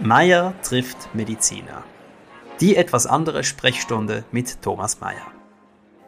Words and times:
Meier 0.00 0.54
trifft 0.62 1.14
Mediziner. 1.14 1.84
Die 2.60 2.74
etwas 2.74 3.06
andere 3.06 3.44
Sprechstunde 3.44 4.24
mit 4.32 4.60
Thomas 4.60 5.00
Meier. 5.00 5.26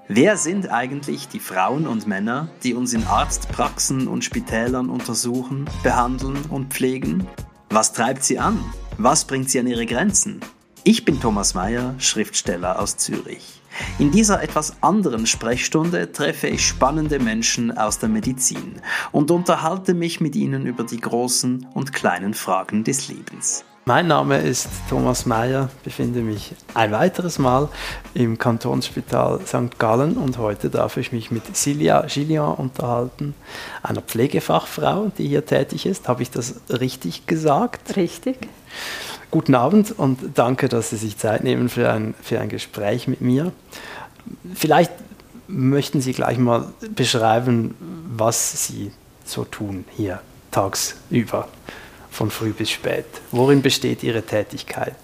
Wer 0.09 0.37
sind 0.37 0.73
eigentlich 0.73 1.29
die 1.29 1.39
Frauen 1.39 1.87
und 1.87 2.05
Männer, 2.05 2.49
die 2.65 2.75
uns 2.75 2.95
in 2.95 3.07
Arztpraxen 3.07 4.09
und 4.09 4.25
Spitälern 4.25 4.91
untersuchen, 4.91 5.71
behandeln 5.85 6.37
und 6.51 6.75
pflegen? 6.75 7.29
Was 7.71 7.93
treibt 7.93 8.25
sie 8.25 8.41
an? 8.41 8.59
Was 8.99 9.25
bringt 9.25 9.51
sie 9.51 9.61
an 9.61 9.69
ihre 9.69 9.87
Grenzen? 9.87 10.41
Ich 10.83 11.05
bin 11.05 11.21
Thomas 11.21 11.55
Meier, 11.55 11.95
Schriftsteller 11.99 12.81
aus 12.81 12.97
Zürich. 12.97 13.63
In 14.01 14.11
dieser 14.11 14.43
etwas 14.43 14.83
anderen 14.83 15.27
Sprechstunde 15.27 16.11
treffe 16.11 16.49
ich 16.49 16.67
spannende 16.67 17.21
Menschen 17.21 17.77
aus 17.77 18.01
der 18.01 18.09
Medizin 18.09 18.81
und 19.13 19.31
unterhalte 19.31 19.95
mich 19.95 20.21
mit 20.21 20.35
ihnen 20.35 20.67
über 20.67 20.83
die 20.83 21.01
großen 21.01 21.69
und 21.73 21.93
kleinen 21.93 22.35
Fragen 22.35 22.83
des 22.83 23.07
Lebens. 23.07 23.65
Mein 23.89 24.09
Name 24.09 24.39
ist 24.39 24.69
Thomas 24.91 25.27
Mayer, 25.27 25.71
befinde 25.85 26.19
mich 26.19 26.57
ein 26.75 26.91
weiteres 26.91 27.39
Mal 27.39 27.69
im 28.15 28.37
Kantonsspital 28.37 29.39
St. 29.47 29.79
Gallen 29.79 30.17
und 30.17 30.39
heute 30.39 30.71
darf 30.71 30.97
ich 30.97 31.13
mich 31.13 31.31
mit 31.31 31.57
Cilia 31.57 32.05
Gillian 32.09 32.57
unterhalten, 32.57 33.37
einer 33.85 34.01
Pflegefachfrau, 34.01 35.13
die 35.17 35.29
hier 35.29 35.47
tätig 35.47 35.87
ist. 35.87 36.09
Habe 36.09 36.23
ich 36.23 36.33
das 36.33 36.57
richtig 36.69 37.29
gesagt? 37.29 37.95
Richtig. 37.95 38.49
Guten 39.31 39.55
Abend 39.55 39.97
und 39.97 40.37
danke, 40.37 40.69
dass 40.69 40.91
Sie 40.91 40.97
sich 40.97 41.17
Zeit 41.17 41.45
nehmen 41.45 41.69
für 41.69 41.89
ein, 41.89 42.17
für 42.21 42.41
ein 42.41 42.49
Gespräch 42.49 43.07
mit 43.07 43.21
mir. 43.21 43.53
Vielleicht 44.53 44.91
möchten 45.47 46.01
Sie 46.01 46.13
gleich 46.13 46.39
mal 46.39 46.73
beschreiben, 46.97 47.77
was 48.17 48.67
Sie 48.67 48.91
so 49.25 49.45
tun 49.45 49.85
hier 49.97 50.19
tagsüber 50.51 51.47
von 52.17 52.31
früh 52.31 52.53
bis 52.53 52.71
spät. 52.71 53.05
Worin 53.31 53.61
besteht 53.61 54.03
Ihre 54.03 54.23
Tätigkeit? 54.23 54.97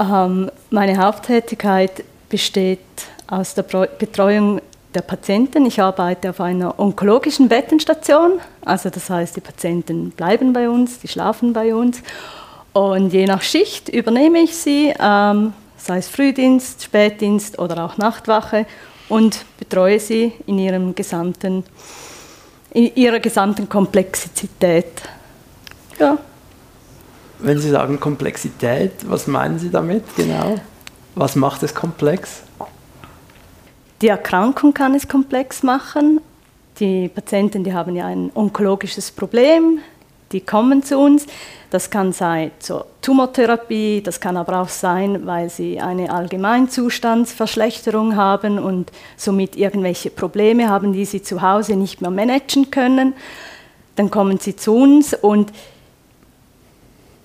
Ähm, 0.00 0.50
meine 0.70 0.96
Haupttätigkeit 0.96 2.02
besteht 2.28 2.80
aus 3.26 3.54
der 3.54 3.62
Betreuung 3.62 4.60
der 4.94 5.02
Patienten. 5.02 5.66
Ich 5.66 5.80
arbeite 5.80 6.30
auf 6.30 6.40
einer 6.40 6.78
onkologischen 6.78 7.48
Bettenstation, 7.48 8.40
also 8.64 8.88
das 8.88 9.10
heißt, 9.10 9.36
die 9.36 9.42
Patienten 9.42 10.10
bleiben 10.10 10.54
bei 10.54 10.68
uns, 10.70 10.98
die 10.98 11.08
schlafen 11.08 11.52
bei 11.52 11.74
uns 11.74 12.02
und 12.72 13.12
je 13.12 13.26
nach 13.26 13.42
Schicht 13.42 13.90
übernehme 13.90 14.38
ich 14.38 14.56
sie, 14.56 14.94
ähm, 14.98 15.52
sei 15.76 15.98
es 15.98 16.08
Frühdienst, 16.08 16.84
Spätdienst 16.84 17.58
oder 17.58 17.84
auch 17.84 17.98
Nachtwache 17.98 18.66
und 19.10 19.44
betreue 19.58 20.00
sie 20.00 20.32
in, 20.46 20.58
ihrem 20.58 20.94
gesamten, 20.94 21.64
in 22.72 22.94
ihrer 22.94 23.20
gesamten 23.20 23.68
Komplexität. 23.68 25.02
Ja. 25.98 26.18
Wenn 27.38 27.58
Sie 27.58 27.70
sagen 27.70 28.00
Komplexität, 28.00 28.92
was 29.08 29.26
meinen 29.26 29.58
Sie 29.58 29.70
damit 29.70 30.04
genau? 30.16 30.56
Was 31.14 31.36
macht 31.36 31.62
es 31.62 31.74
komplex? 31.74 32.42
Die 34.02 34.08
Erkrankung 34.08 34.74
kann 34.74 34.94
es 34.94 35.08
komplex 35.08 35.62
machen. 35.62 36.20
Die 36.80 37.08
Patienten, 37.08 37.64
die 37.64 37.72
haben 37.72 37.96
ja 37.96 38.06
ein 38.06 38.30
onkologisches 38.34 39.10
Problem, 39.10 39.78
die 40.32 40.40
kommen 40.40 40.82
zu 40.82 40.98
uns. 40.98 41.26
Das 41.70 41.90
kann 41.90 42.12
sein 42.12 42.50
zur 42.58 42.86
Tumortherapie, 43.00 44.02
das 44.02 44.20
kann 44.20 44.36
aber 44.36 44.60
auch 44.60 44.68
sein, 44.68 45.26
weil 45.26 45.48
sie 45.48 45.80
eine 45.80 46.12
Allgemeinzustandsverschlechterung 46.12 48.16
haben 48.16 48.58
und 48.58 48.92
somit 49.16 49.56
irgendwelche 49.56 50.10
Probleme 50.10 50.68
haben, 50.68 50.92
die 50.92 51.04
sie 51.04 51.22
zu 51.22 51.42
Hause 51.42 51.76
nicht 51.76 52.02
mehr 52.02 52.10
managen 52.10 52.70
können. 52.70 53.14
Dann 53.96 54.10
kommen 54.10 54.38
sie 54.38 54.56
zu 54.56 54.74
uns 54.74 55.14
und 55.14 55.52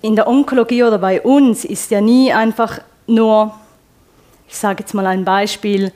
in 0.02 0.16
der 0.16 0.28
Onkologie 0.28 0.84
oder 0.84 0.98
bei 0.98 1.22
uns 1.22 1.64
ist 1.66 1.92
ja 1.92 2.02
nie 2.02 2.34
einfach 2.34 2.80
nur, 3.08 3.54
ich 4.48 4.58
sage 4.58 4.84
jetzt 4.84 4.94
mal 4.94 5.06
ein 5.06 5.26
Beispiel, 5.26 5.92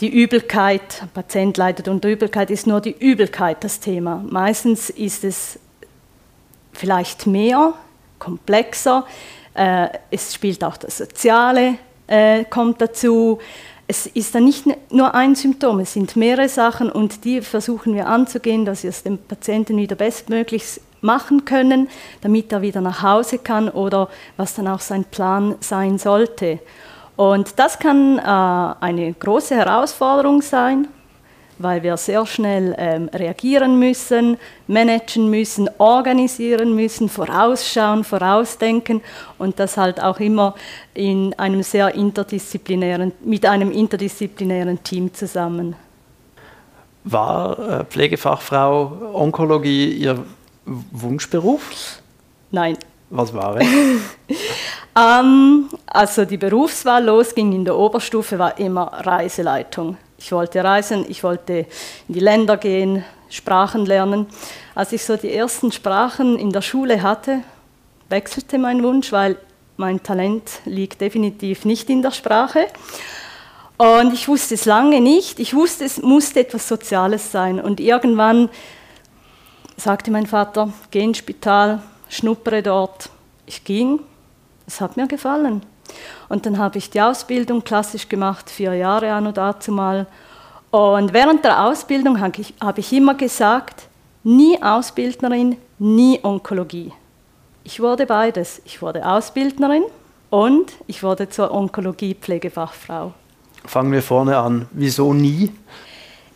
die 0.00 0.08
Übelkeit, 0.08 1.02
ein 1.02 1.08
Patient 1.10 1.56
leidet 1.56 1.88
unter 1.88 2.08
Übelkeit, 2.08 2.50
ist 2.50 2.66
nur 2.66 2.80
die 2.80 2.96
Übelkeit 2.98 3.62
das 3.62 3.80
Thema. 3.80 4.24
Meistens 4.28 4.90
ist 4.90 5.24
es 5.24 5.58
vielleicht 6.72 7.26
mehr, 7.26 7.74
komplexer. 8.18 9.04
Äh, 9.54 9.88
es 10.10 10.34
spielt 10.34 10.64
auch 10.64 10.76
das 10.76 10.98
Soziale, 10.98 11.74
äh, 12.06 12.44
kommt 12.44 12.80
dazu. 12.80 13.38
Es 13.86 14.06
ist 14.06 14.34
dann 14.34 14.44
nicht 14.44 14.64
nur 14.90 15.14
ein 15.14 15.34
Symptom, 15.34 15.80
es 15.80 15.94
sind 15.94 16.14
mehrere 16.14 16.48
Sachen 16.48 16.90
und 16.90 17.24
die 17.24 17.42
versuchen 17.42 17.94
wir 17.94 18.06
anzugehen, 18.06 18.64
dass 18.64 18.84
wir 18.84 18.90
es 18.90 19.02
dem 19.02 19.18
Patienten 19.18 19.76
wieder 19.76 19.96
bestmöglich 19.96 20.80
machen 21.00 21.44
können, 21.44 21.88
damit 22.20 22.52
er 22.52 22.62
wieder 22.62 22.80
nach 22.80 23.02
Hause 23.02 23.38
kann 23.38 23.68
oder 23.68 24.08
was 24.36 24.54
dann 24.54 24.68
auch 24.68 24.80
sein 24.80 25.04
Plan 25.04 25.56
sein 25.60 25.98
sollte. 25.98 26.60
Und 27.16 27.58
das 27.58 27.78
kann 27.78 28.18
äh, 28.18 28.22
eine 28.22 29.12
große 29.12 29.54
Herausforderung 29.54 30.40
sein, 30.40 30.88
weil 31.58 31.82
wir 31.82 31.98
sehr 31.98 32.24
schnell 32.24 32.74
ähm, 32.78 33.10
reagieren 33.12 33.78
müssen, 33.78 34.38
managen 34.66 35.28
müssen, 35.28 35.68
organisieren 35.76 36.74
müssen, 36.74 37.10
vorausschauen, 37.10 38.04
vorausdenken 38.04 39.02
und 39.36 39.60
das 39.60 39.76
halt 39.76 40.02
auch 40.02 40.18
immer 40.18 40.54
in 40.94 41.34
einem 41.38 41.62
sehr 41.62 41.94
interdisziplinären, 41.94 43.12
mit 43.22 43.44
einem 43.44 43.70
interdisziplinären 43.70 44.82
Team 44.82 45.12
zusammen. 45.12 45.76
War 47.04 47.58
äh, 47.58 47.84
Pflegefachfrau 47.84 49.10
Onkologie 49.12 49.90
Ihr 49.90 50.24
Wunschberuf? 50.64 52.00
Nein. 52.50 52.76
Was 53.10 53.34
war 53.34 53.56
es? 53.56 53.66
ähm, 54.98 55.68
also 55.86 56.24
die 56.24 56.36
Berufswahl 56.36 57.04
losging 57.04 57.52
in 57.52 57.64
der 57.64 57.76
Oberstufe, 57.76 58.38
war 58.38 58.58
immer 58.58 58.86
Reiseleitung. 58.86 59.96
Ich 60.18 60.30
wollte 60.32 60.62
reisen, 60.62 61.06
ich 61.08 61.24
wollte 61.24 61.66
in 62.08 62.14
die 62.14 62.20
Länder 62.20 62.56
gehen, 62.56 63.04
Sprachen 63.28 63.86
lernen. 63.86 64.26
Als 64.74 64.92
ich 64.92 65.04
so 65.04 65.16
die 65.16 65.32
ersten 65.32 65.72
Sprachen 65.72 66.38
in 66.38 66.52
der 66.52 66.62
Schule 66.62 67.02
hatte, 67.02 67.40
wechselte 68.08 68.58
mein 68.58 68.82
Wunsch, 68.82 69.12
weil 69.12 69.36
mein 69.76 70.02
Talent 70.02 70.60
liegt 70.66 71.00
definitiv 71.00 71.64
nicht 71.64 71.88
in 71.88 72.02
der 72.02 72.10
Sprache. 72.10 72.66
Und 73.78 74.12
ich 74.12 74.28
wusste 74.28 74.54
es 74.54 74.66
lange 74.66 75.00
nicht. 75.00 75.40
Ich 75.40 75.54
wusste, 75.54 75.86
es 75.86 76.02
musste 76.02 76.40
etwas 76.40 76.68
Soziales 76.68 77.32
sein. 77.32 77.58
Und 77.58 77.80
irgendwann 77.80 78.50
sagte 79.80 80.10
mein 80.10 80.26
Vater, 80.26 80.72
geh 80.90 81.02
ins 81.02 81.18
Spital, 81.18 81.82
schnuppere 82.08 82.62
dort. 82.62 83.10
Ich 83.46 83.64
ging, 83.64 84.00
es 84.66 84.80
hat 84.80 84.96
mir 84.96 85.06
gefallen. 85.06 85.62
Und 86.28 86.46
dann 86.46 86.58
habe 86.58 86.78
ich 86.78 86.90
die 86.90 87.00
Ausbildung 87.00 87.64
klassisch 87.64 88.08
gemacht, 88.08 88.48
vier 88.48 88.74
Jahre 88.74 89.12
an 89.12 89.26
und 89.26 89.36
dazu 89.36 89.72
mal. 89.72 90.06
Und 90.70 91.12
während 91.12 91.44
der 91.44 91.64
Ausbildung 91.64 92.20
habe 92.20 92.40
ich, 92.40 92.54
habe 92.60 92.80
ich 92.80 92.92
immer 92.92 93.14
gesagt, 93.14 93.88
nie 94.22 94.62
Ausbildnerin, 94.62 95.56
nie 95.78 96.20
Onkologie. 96.22 96.92
Ich 97.64 97.80
wurde 97.80 98.06
beides. 98.06 98.62
Ich 98.64 98.80
wurde 98.80 99.04
Ausbildnerin 99.04 99.82
und 100.30 100.72
ich 100.86 101.02
wurde 101.02 101.28
zur 101.28 101.50
Onkologie-Pflegefachfrau. 101.52 103.12
Fangen 103.64 103.92
wir 103.92 104.02
vorne 104.02 104.38
an. 104.38 104.66
Wieso 104.72 105.12
nie? 105.12 105.52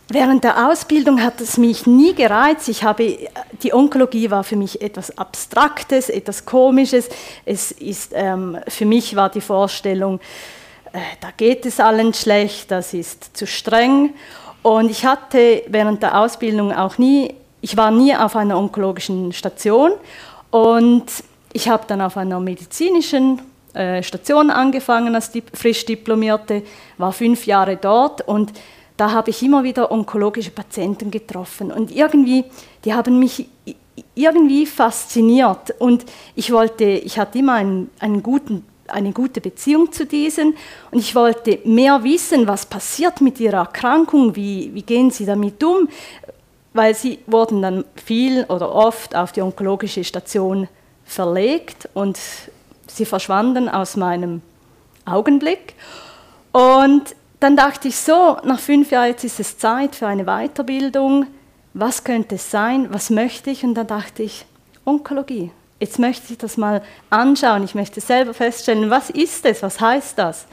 Während 0.07 0.43
der 0.43 0.69
Ausbildung 0.69 1.23
hat 1.23 1.41
es 1.41 1.57
mich 1.57 1.87
nie 1.87 2.13
gereizt. 2.13 2.69
Ich 2.69 2.83
habe, 2.83 3.17
die 3.63 3.73
Onkologie 3.73 4.29
war 4.29 4.43
für 4.43 4.55
mich 4.55 4.79
etwas 4.79 5.17
Abstraktes, 5.17 6.09
etwas 6.09 6.45
Komisches. 6.45 7.09
Es 7.43 7.71
ist, 7.71 8.11
ähm, 8.13 8.59
für 8.67 8.85
mich 8.85 9.15
war 9.15 9.29
die 9.29 9.41
Vorstellung, 9.41 10.19
äh, 10.93 10.99
da 11.21 11.29
geht 11.35 11.65
es 11.65 11.79
allen 11.79 12.13
schlecht, 12.13 12.69
das 12.69 12.93
ist 12.93 13.35
zu 13.35 13.47
streng. 13.47 14.13
Und 14.61 14.91
ich 14.91 15.05
hatte 15.05 15.63
während 15.67 16.03
der 16.03 16.19
Ausbildung 16.19 16.71
auch 16.71 16.99
nie, 16.99 17.33
ich 17.61 17.75
war 17.75 17.89
nie 17.89 18.15
auf 18.15 18.35
einer 18.35 18.59
onkologischen 18.59 19.33
Station 19.33 19.91
und 20.51 21.05
ich 21.51 21.67
habe 21.67 21.85
dann 21.87 22.01
auf 22.01 22.15
einer 22.15 22.39
medizinischen 22.39 23.41
äh, 23.73 24.03
Station 24.03 24.51
angefangen 24.51 25.15
als 25.15 25.31
frisch 25.53 25.85
Diplomierte, 25.85 26.61
war 26.99 27.11
fünf 27.11 27.47
Jahre 27.47 27.75
dort 27.75 28.21
und 28.27 28.53
da 28.97 29.11
habe 29.11 29.29
ich 29.29 29.43
immer 29.43 29.63
wieder 29.63 29.91
onkologische 29.91 30.51
Patienten 30.51 31.11
getroffen 31.11 31.71
und 31.71 31.91
irgendwie, 31.91 32.45
die 32.85 32.93
haben 32.93 33.19
mich 33.19 33.47
irgendwie 34.13 34.65
fasziniert. 34.65 35.73
Und 35.79 36.05
ich 36.35 36.51
wollte, 36.51 36.85
ich 36.85 37.19
hatte 37.19 37.39
immer 37.39 37.53
einen, 37.53 37.89
einen 37.99 38.23
guten, 38.23 38.65
eine 38.87 39.11
gute 39.11 39.41
Beziehung 39.41 39.91
zu 39.91 40.05
diesen 40.05 40.55
und 40.91 40.99
ich 40.99 41.15
wollte 41.15 41.59
mehr 41.65 42.03
wissen, 42.03 42.47
was 42.47 42.65
passiert 42.65 43.21
mit 43.21 43.39
ihrer 43.39 43.57
Erkrankung, 43.57 44.35
wie, 44.35 44.73
wie 44.73 44.83
gehen 44.83 45.11
sie 45.11 45.25
damit 45.25 45.63
um, 45.63 45.89
weil 46.73 46.93
sie 46.93 47.19
wurden 47.25 47.61
dann 47.61 47.85
viel 47.95 48.45
oder 48.45 48.73
oft 48.73 49.15
auf 49.15 49.31
die 49.31 49.41
onkologische 49.41 50.03
Station 50.03 50.67
verlegt 51.03 51.89
und 51.93 52.19
sie 52.87 53.05
verschwanden 53.05 53.69
aus 53.69 53.95
meinem 53.95 54.41
Augenblick. 55.05 55.73
Und 56.51 57.15
dann 57.39 57.55
dachte 57.55 57.87
ich 57.87 57.97
so, 57.97 58.37
nach 58.43 58.59
fünf 58.59 58.91
Jahren, 58.91 59.09
jetzt 59.09 59.23
ist 59.23 59.39
es 59.39 59.57
Zeit 59.57 59.95
für 59.95 60.07
eine 60.07 60.25
Weiterbildung. 60.25 61.27
Was 61.73 62.03
könnte 62.03 62.35
es 62.35 62.49
sein? 62.49 62.87
Was 62.91 63.09
möchte 63.09 63.49
ich? 63.49 63.63
Und 63.63 63.75
dann 63.75 63.87
dachte 63.87 64.23
ich, 64.23 64.45
Onkologie. 64.85 65.51
jetzt 65.79 65.99
möchte 65.99 66.31
ich 66.31 66.37
das 66.37 66.57
mal 66.57 66.83
anschauen, 67.09 67.63
ich 67.63 67.75
möchte 67.75 67.99
selber 67.99 68.33
feststellen, 68.33 68.89
was 68.89 69.09
ist 69.09 69.45
es, 69.45 69.63
was 69.63 69.79
heißt 69.79 70.17
das? 70.17 70.45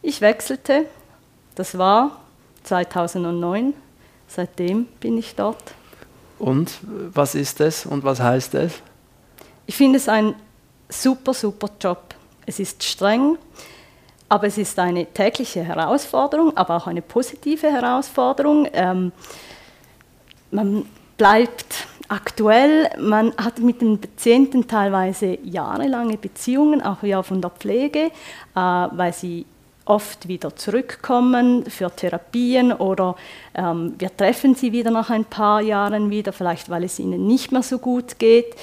Ich 0.00 0.20
wechselte, 0.20 0.86
das 1.56 1.76
war 1.76 2.20
2009, 2.62 3.74
seitdem 4.28 4.86
bin 5.00 5.18
ich 5.18 5.34
dort. 5.34 5.74
Und 6.38 6.78
was 6.84 7.34
ist 7.34 7.60
es 7.60 7.84
und 7.84 8.04
was 8.04 8.20
heißt 8.20 8.54
es? 8.54 8.74
Ich 9.66 9.76
finde 9.76 9.98
es 9.98 10.08
ein 10.08 10.34
super, 10.88 11.34
super 11.34 11.68
Job. 11.80 12.14
Es 12.46 12.60
ist 12.60 12.82
streng, 12.84 13.36
aber 14.28 14.46
es 14.46 14.58
ist 14.58 14.78
eine 14.78 15.06
tägliche 15.06 15.62
Herausforderung, 15.62 16.56
aber 16.56 16.76
auch 16.76 16.86
eine 16.86 17.02
positive 17.02 17.70
Herausforderung. 17.70 18.68
Ähm, 18.72 19.12
man 20.50 20.84
bleibt 21.16 21.86
aktuell, 22.08 22.90
man 22.98 23.34
hat 23.36 23.58
mit 23.58 23.80
den 23.80 24.00
Patienten 24.00 24.66
teilweise 24.66 25.38
jahrelange 25.42 26.16
Beziehungen, 26.16 26.82
auch 26.82 27.02
ja 27.02 27.22
von 27.22 27.40
der 27.40 27.50
Pflege, 27.50 27.98
äh, 27.98 28.10
weil 28.54 29.12
sie 29.12 29.46
oft 29.84 30.28
wieder 30.28 30.54
zurückkommen 30.54 31.64
für 31.64 31.90
Therapien 31.90 32.72
oder 32.72 33.16
ähm, 33.54 33.94
wir 33.98 34.14
treffen 34.14 34.54
sie 34.54 34.72
wieder 34.72 34.90
nach 34.90 35.08
ein 35.08 35.24
paar 35.24 35.62
Jahren 35.62 36.10
wieder, 36.10 36.32
vielleicht 36.34 36.68
weil 36.68 36.84
es 36.84 36.98
ihnen 36.98 37.26
nicht 37.26 37.52
mehr 37.52 37.62
so 37.62 37.78
gut 37.78 38.18
geht. 38.18 38.54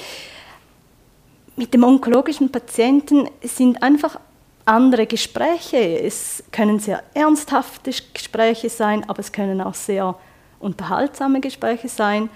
Mit 1.56 1.73
dem 1.73 1.83
onkologischen 1.83 2.51
Patienten 2.51 3.27
sind 3.41 3.81
einfach 3.81 4.19
andere 4.65 5.06
Gespräche. 5.06 5.77
Es 5.77 6.44
können 6.51 6.79
sehr 6.79 7.03
ernsthafte 7.13 7.91
Gespräche 8.13 8.69
sein, 8.69 9.07
aber 9.07 9.19
es 9.19 9.31
können 9.31 9.62
auch 9.62 9.75
sehr 9.75 10.15
unterhaltsame 10.59 11.39
Gespräche 11.39 11.88
sein. 11.88 12.29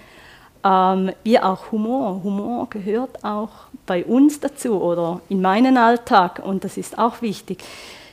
Ähm, 0.62 1.12
wie 1.24 1.38
auch 1.38 1.72
Humor. 1.72 2.22
Humor 2.22 2.68
gehört 2.68 3.24
auch 3.24 3.50
bei 3.86 4.04
uns 4.04 4.40
dazu 4.40 4.80
oder 4.80 5.20
in 5.28 5.40
meinen 5.40 5.76
Alltag 5.76 6.40
und 6.44 6.64
das 6.64 6.76
ist 6.76 6.98
auch 6.98 7.22
wichtig. 7.22 7.64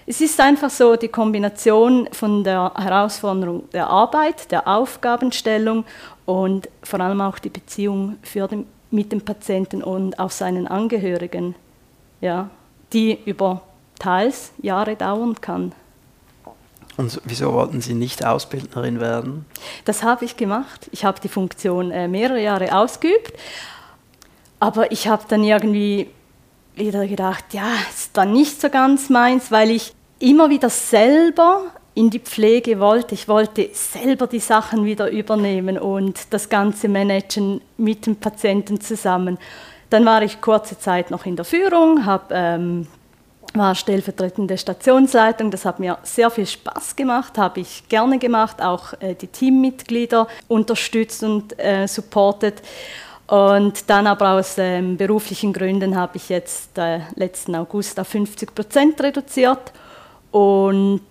Es 0.09 0.21
ist 0.21 0.39
einfach 0.39 0.69
so 0.69 0.95
die 0.95 1.09
Kombination 1.09 2.07
von 2.13 2.45
der 2.45 2.71
Herausforderung 2.77 3.69
der 3.71 3.87
Arbeit, 3.89 4.49
der 4.51 4.65
Aufgabenstellung 4.65 5.83
und 6.25 6.69
vor 6.81 7.01
allem 7.01 7.19
auch 7.19 7.39
die 7.39 7.49
Beziehung 7.49 8.15
den, 8.33 8.65
mit 8.89 9.11
dem 9.11 9.19
Patienten 9.19 9.83
und 9.83 10.17
auch 10.17 10.31
seinen 10.31 10.65
Angehörigen, 10.65 11.55
ja, 12.21 12.49
die 12.93 13.19
über 13.25 13.61
teils 13.99 14.51
Jahre 14.61 14.95
dauern 14.95 15.39
kann. 15.41 15.73
Und 16.97 17.21
wieso 17.25 17.53
wollten 17.53 17.79
Sie 17.79 17.93
nicht 17.93 18.25
Ausbildnerin 18.25 18.99
werden? 18.99 19.45
Das 19.85 20.01
habe 20.01 20.25
ich 20.25 20.35
gemacht. 20.35 20.89
Ich 20.91 21.05
habe 21.05 21.19
die 21.21 21.29
Funktion 21.29 21.91
äh, 21.91 22.07
mehrere 22.07 22.41
Jahre 22.41 22.75
ausgeübt, 22.75 23.33
aber 24.59 24.91
ich 24.91 25.07
habe 25.07 25.23
dann 25.27 25.43
irgendwie 25.43 26.09
wieder 26.75 27.07
gedacht, 27.07 27.45
ja, 27.51 27.69
ist 27.89 28.17
dann 28.17 28.33
nicht 28.33 28.59
so 28.59 28.69
ganz 28.69 29.09
meins, 29.09 29.51
weil 29.51 29.69
ich 29.69 29.93
immer 30.19 30.49
wieder 30.49 30.69
selber 30.69 31.65
in 31.93 32.09
die 32.09 32.19
Pflege 32.19 32.79
wollte. 32.79 33.15
Ich 33.15 33.27
wollte 33.27 33.69
selber 33.73 34.27
die 34.27 34.39
Sachen 34.39 34.85
wieder 34.85 35.09
übernehmen 35.09 35.77
und 35.79 36.31
das 36.31 36.49
Ganze 36.49 36.87
managen 36.87 37.61
mit 37.77 38.05
dem 38.05 38.15
Patienten 38.15 38.79
zusammen. 38.81 39.37
Dann 39.89 40.05
war 40.05 40.21
ich 40.21 40.41
kurze 40.41 40.77
Zeit 40.77 41.11
noch 41.11 41.25
in 41.25 41.35
der 41.35 41.45
Führung, 41.45 42.05
habe 42.05 42.33
ähm, 42.35 42.87
war 43.53 43.75
stellvertretende 43.75 44.57
Stationsleitung. 44.57 45.51
Das 45.51 45.65
hat 45.65 45.79
mir 45.79 45.97
sehr 46.03 46.29
viel 46.29 46.45
Spaß 46.45 46.95
gemacht, 46.95 47.37
habe 47.37 47.61
ich 47.61 47.87
gerne 47.89 48.19
gemacht, 48.19 48.61
auch 48.61 48.93
äh, 48.99 49.15
die 49.15 49.27
Teammitglieder 49.27 50.27
unterstützt 50.47 51.23
und 51.23 51.57
äh, 51.59 51.87
supportet. 51.87 52.61
Und 53.27 53.89
dann 53.89 54.07
aber 54.07 54.31
aus 54.31 54.55
ähm, 54.57 54.95
beruflichen 54.95 55.51
Gründen 55.51 55.97
habe 55.97 56.15
ich 56.15 56.29
jetzt 56.29 56.77
äh, 56.77 57.01
letzten 57.15 57.55
August 57.55 57.99
auf 57.99 58.07
50 58.07 58.55
Prozent 58.55 59.01
reduziert 59.01 59.73
und 60.31 61.01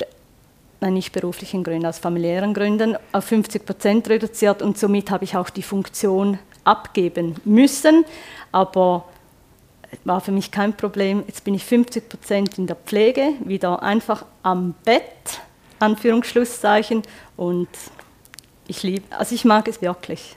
nein, 0.81 0.95
nicht 0.95 1.13
beruflichen 1.13 1.63
Gründen, 1.63 1.85
aus 1.85 1.99
familiären 1.99 2.55
Gründen 2.55 2.97
auf 3.13 3.25
50 3.25 3.67
Prozent 3.67 4.09
reduziert 4.09 4.63
und 4.63 4.79
somit 4.79 5.11
habe 5.11 5.25
ich 5.25 5.37
auch 5.37 5.51
die 5.51 5.63
Funktion 5.63 6.39
abgeben 6.65 7.37
müssen. 7.45 8.05
Aber 8.51 9.05
war 10.05 10.21
für 10.21 10.33
mich 10.33 10.51
kein 10.51 10.77
Problem. 10.77 11.25
Jetzt 11.27 11.45
bin 11.45 11.55
ich 11.55 11.65
50 11.65 12.09
Prozent 12.09 12.59
in 12.59 12.67
der 12.67 12.77
Pflege, 12.77 13.33
wieder 13.45 13.83
einfach 13.83 14.25
am 14.43 14.75
Bett, 14.85 15.41
Anführungsschlusszeichen, 15.79 17.03
und 17.37 17.69
ich 18.67 18.83
liebe, 18.83 19.05
also 19.17 19.35
ich 19.35 19.45
mag 19.45 19.69
es 19.69 19.83
wirklich. 19.83 20.37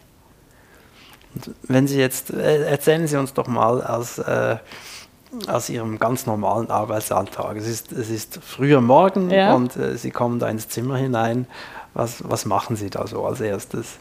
wenn 1.63 1.87
Sie 1.87 1.99
jetzt, 1.99 2.31
äh, 2.31 2.65
erzählen 2.65 3.07
Sie 3.07 3.17
uns 3.17 3.33
doch 3.33 3.47
mal 3.47 3.83
aus, 3.83 4.17
äh, 4.17 4.57
aus 5.47 5.69
Ihrem 5.69 5.99
ganz 5.99 6.25
normalen 6.25 6.69
Arbeitsalltag. 6.69 7.57
Es 7.57 7.67
ist, 7.67 7.91
es 7.91 8.09
ist 8.09 8.39
früher 8.41 8.81
Morgen 8.81 9.29
ja. 9.29 9.53
und 9.53 9.75
äh, 9.75 9.97
Sie 9.97 10.11
kommen 10.11 10.39
da 10.39 10.49
ins 10.49 10.67
Zimmer 10.69 10.97
hinein. 10.97 11.47
Was, 11.93 12.23
was 12.27 12.45
machen 12.45 12.75
Sie 12.75 12.89
da 12.89 13.07
so 13.07 13.25
als 13.25 13.41
erstes? 13.41 13.97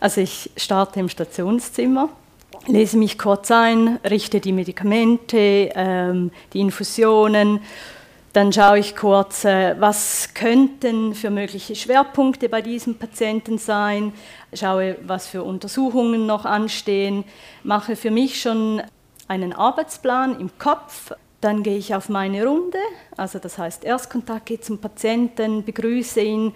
Also 0.00 0.20
ich 0.20 0.50
starte 0.56 1.00
im 1.00 1.08
Stationszimmer 1.08 2.08
lese 2.66 2.96
mich 2.96 3.18
kurz 3.18 3.50
ein, 3.50 3.98
richte 4.08 4.40
die 4.40 4.52
Medikamente, 4.52 5.70
ähm, 5.74 6.30
die 6.52 6.60
Infusionen, 6.60 7.60
dann 8.32 8.52
schaue 8.52 8.80
ich 8.80 8.96
kurz, 8.96 9.44
äh, 9.44 9.76
was 9.78 10.34
könnten 10.34 11.14
für 11.14 11.30
mögliche 11.30 11.76
Schwerpunkte 11.76 12.48
bei 12.48 12.62
diesem 12.62 12.96
Patienten 12.96 13.58
sein, 13.58 14.12
schaue, 14.52 14.96
was 15.06 15.28
für 15.28 15.44
Untersuchungen 15.44 16.26
noch 16.26 16.44
anstehen, 16.44 17.24
mache 17.62 17.94
für 17.94 18.10
mich 18.10 18.40
schon 18.40 18.82
einen 19.28 19.52
Arbeitsplan 19.52 20.40
im 20.40 20.50
Kopf. 20.58 21.12
Dann 21.40 21.62
gehe 21.62 21.76
ich 21.76 21.94
auf 21.94 22.08
meine 22.08 22.44
Runde, 22.44 22.78
also 23.16 23.38
das 23.38 23.58
heißt 23.58 23.84
Erstkontakt, 23.84 24.46
gehe 24.46 24.60
zum 24.60 24.78
Patienten, 24.78 25.62
begrüße 25.62 26.20
ihn, 26.20 26.54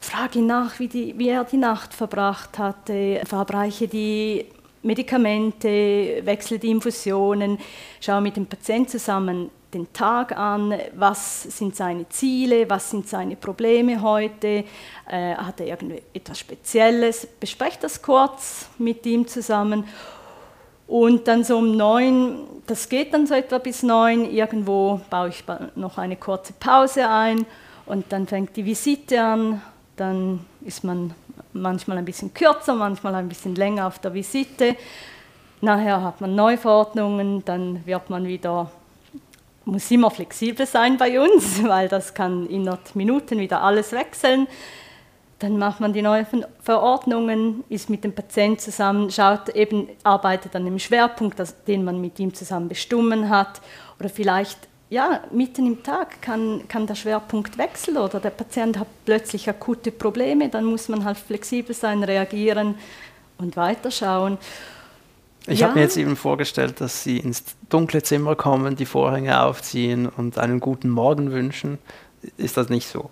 frage 0.00 0.38
ihn 0.38 0.46
nach, 0.46 0.78
wie, 0.78 0.88
die, 0.88 1.18
wie 1.18 1.28
er 1.28 1.44
die 1.44 1.58
Nacht 1.58 1.92
verbracht 1.92 2.58
hatte, 2.58 3.20
verabreiche 3.26 3.88
die 3.88 4.46
Medikamente, 4.82 6.22
wechsle 6.24 6.58
die 6.58 6.70
Infusionen, 6.70 7.58
schaue 8.00 8.20
mit 8.20 8.36
dem 8.36 8.46
Patienten 8.46 8.88
zusammen 8.88 9.50
den 9.72 9.92
Tag 9.92 10.36
an, 10.36 10.74
was 10.94 11.42
sind 11.42 11.76
seine 11.76 12.08
Ziele, 12.08 12.68
was 12.68 12.90
sind 12.90 13.08
seine 13.08 13.36
Probleme 13.36 14.02
heute, 14.02 14.64
äh, 15.08 15.34
hat 15.34 15.60
er 15.60 15.66
irgendetwas 15.66 16.38
Spezielles, 16.38 17.26
bespreche 17.38 17.78
das 17.80 18.02
kurz 18.02 18.68
mit 18.78 19.06
ihm 19.06 19.26
zusammen. 19.26 19.84
Und 20.86 21.28
dann 21.28 21.44
so 21.44 21.58
um 21.58 21.76
neun, 21.76 22.46
das 22.66 22.88
geht 22.88 23.14
dann 23.14 23.26
so 23.26 23.34
etwa 23.34 23.58
bis 23.58 23.82
neun, 23.84 24.28
irgendwo 24.28 25.00
baue 25.08 25.28
ich 25.28 25.44
noch 25.76 25.98
eine 25.98 26.16
kurze 26.16 26.52
Pause 26.54 27.08
ein 27.08 27.46
und 27.86 28.06
dann 28.10 28.26
fängt 28.26 28.56
die 28.56 28.64
Visite 28.64 29.22
an, 29.22 29.62
dann 29.96 30.40
ist 30.62 30.82
man 30.82 31.14
manchmal 31.52 31.98
ein 31.98 32.04
bisschen 32.04 32.32
kürzer, 32.34 32.74
manchmal 32.74 33.14
ein 33.14 33.28
bisschen 33.28 33.54
länger 33.54 33.86
auf 33.86 33.98
der 33.98 34.14
Visite. 34.14 34.76
Nachher 35.60 36.02
hat 36.02 36.20
man 36.20 36.34
Neuverordnungen, 36.34 37.44
dann 37.44 37.84
wird 37.86 38.08
man 38.08 38.26
wieder, 38.26 38.70
muss 39.64 39.90
immer 39.90 40.10
flexibel 40.10 40.66
sein 40.66 40.96
bei 40.96 41.20
uns, 41.20 41.62
weil 41.68 41.88
das 41.88 42.14
kann 42.14 42.46
innerhalb 42.48 42.94
Minuten 42.94 43.38
wieder 43.38 43.62
alles 43.62 43.92
wechseln. 43.92 44.46
Dann 45.38 45.58
macht 45.58 45.80
man 45.80 45.92
die 45.94 46.02
neuen 46.02 46.26
Verordnungen, 46.60 47.64
ist 47.70 47.88
mit 47.88 48.04
dem 48.04 48.14
Patienten 48.14 48.58
zusammen, 48.58 49.10
schaut 49.10 49.48
eben, 49.50 49.88
arbeitet 50.02 50.54
an 50.54 50.66
dem 50.66 50.78
Schwerpunkt, 50.78 51.42
den 51.66 51.82
man 51.82 51.98
mit 52.00 52.18
ihm 52.18 52.34
zusammen 52.34 52.68
bestimmen 52.68 53.30
hat. 53.30 53.62
Oder 53.98 54.10
vielleicht 54.10 54.69
ja, 54.90 55.20
mitten 55.30 55.66
im 55.66 55.82
Tag 55.82 56.20
kann, 56.20 56.66
kann 56.68 56.86
der 56.86 56.96
Schwerpunkt 56.96 57.56
wechseln 57.56 57.96
oder 57.96 58.18
der 58.18 58.30
Patient 58.30 58.78
hat 58.78 58.88
plötzlich 59.04 59.48
akute 59.48 59.92
Probleme, 59.92 60.48
dann 60.48 60.64
muss 60.64 60.88
man 60.88 61.04
halt 61.04 61.16
flexibel 61.16 61.74
sein, 61.74 62.02
reagieren 62.02 62.74
und 63.38 63.56
weiterschauen. 63.56 64.36
Ich 65.46 65.60
ja. 65.60 65.68
habe 65.68 65.78
mir 65.78 65.84
jetzt 65.84 65.96
eben 65.96 66.16
vorgestellt, 66.16 66.80
dass 66.80 67.04
Sie 67.04 67.18
ins 67.18 67.44
dunkle 67.70 68.02
Zimmer 68.02 68.34
kommen, 68.34 68.76
die 68.76 68.84
Vorhänge 68.84 69.42
aufziehen 69.42 70.08
und 70.08 70.38
einen 70.38 70.60
guten 70.60 70.90
Morgen 70.90 71.30
wünschen. 71.30 71.78
Ist 72.36 72.56
das 72.56 72.68
nicht 72.68 72.88
so? 72.88 73.10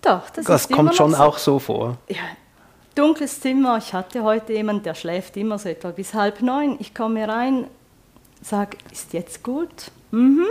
Doch, 0.00 0.28
das, 0.30 0.46
das 0.46 0.68
kommt 0.68 0.96
schon 0.96 1.12
so. 1.12 1.18
auch 1.18 1.38
so 1.38 1.58
vor. 1.58 1.98
Ja, 2.08 2.16
dunkles 2.94 3.40
Zimmer. 3.40 3.78
Ich 3.78 3.92
hatte 3.92 4.24
heute 4.24 4.54
jemanden, 4.54 4.82
der 4.82 4.94
schläft 4.94 5.36
immer 5.36 5.58
so 5.58 5.68
etwa 5.68 5.90
bis 5.90 6.14
halb 6.14 6.40
neun. 6.40 6.76
Ich 6.80 6.94
komme 6.94 7.28
rein, 7.28 7.66
sage, 8.42 8.78
ist 8.90 9.12
jetzt 9.12 9.42
gut? 9.42 9.90
Mhm. 10.10 10.46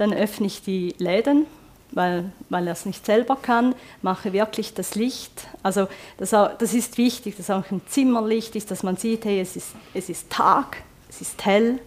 Dann 0.00 0.14
öffne 0.14 0.46
ich 0.46 0.62
die 0.62 0.94
Läden, 0.96 1.44
weil, 1.92 2.32
weil 2.48 2.66
er 2.66 2.72
es 2.72 2.86
nicht 2.86 3.04
selber 3.04 3.36
kann, 3.36 3.74
mache 4.00 4.32
wirklich 4.32 4.72
das 4.72 4.94
Licht. 4.94 5.46
Also 5.62 5.88
das, 6.16 6.30
das 6.30 6.72
ist 6.72 6.96
wichtig, 6.96 7.36
dass 7.36 7.50
auch 7.50 7.70
ein 7.70 7.82
Zimmerlicht 7.86 8.56
ist, 8.56 8.70
dass 8.70 8.82
man 8.82 8.96
sieht, 8.96 9.26
hey, 9.26 9.42
es 9.42 9.56
ist, 9.56 9.74
es 9.92 10.08
ist 10.08 10.30
Tag, 10.30 10.78
es 11.10 11.20
ist 11.20 11.44
hell. 11.44 11.80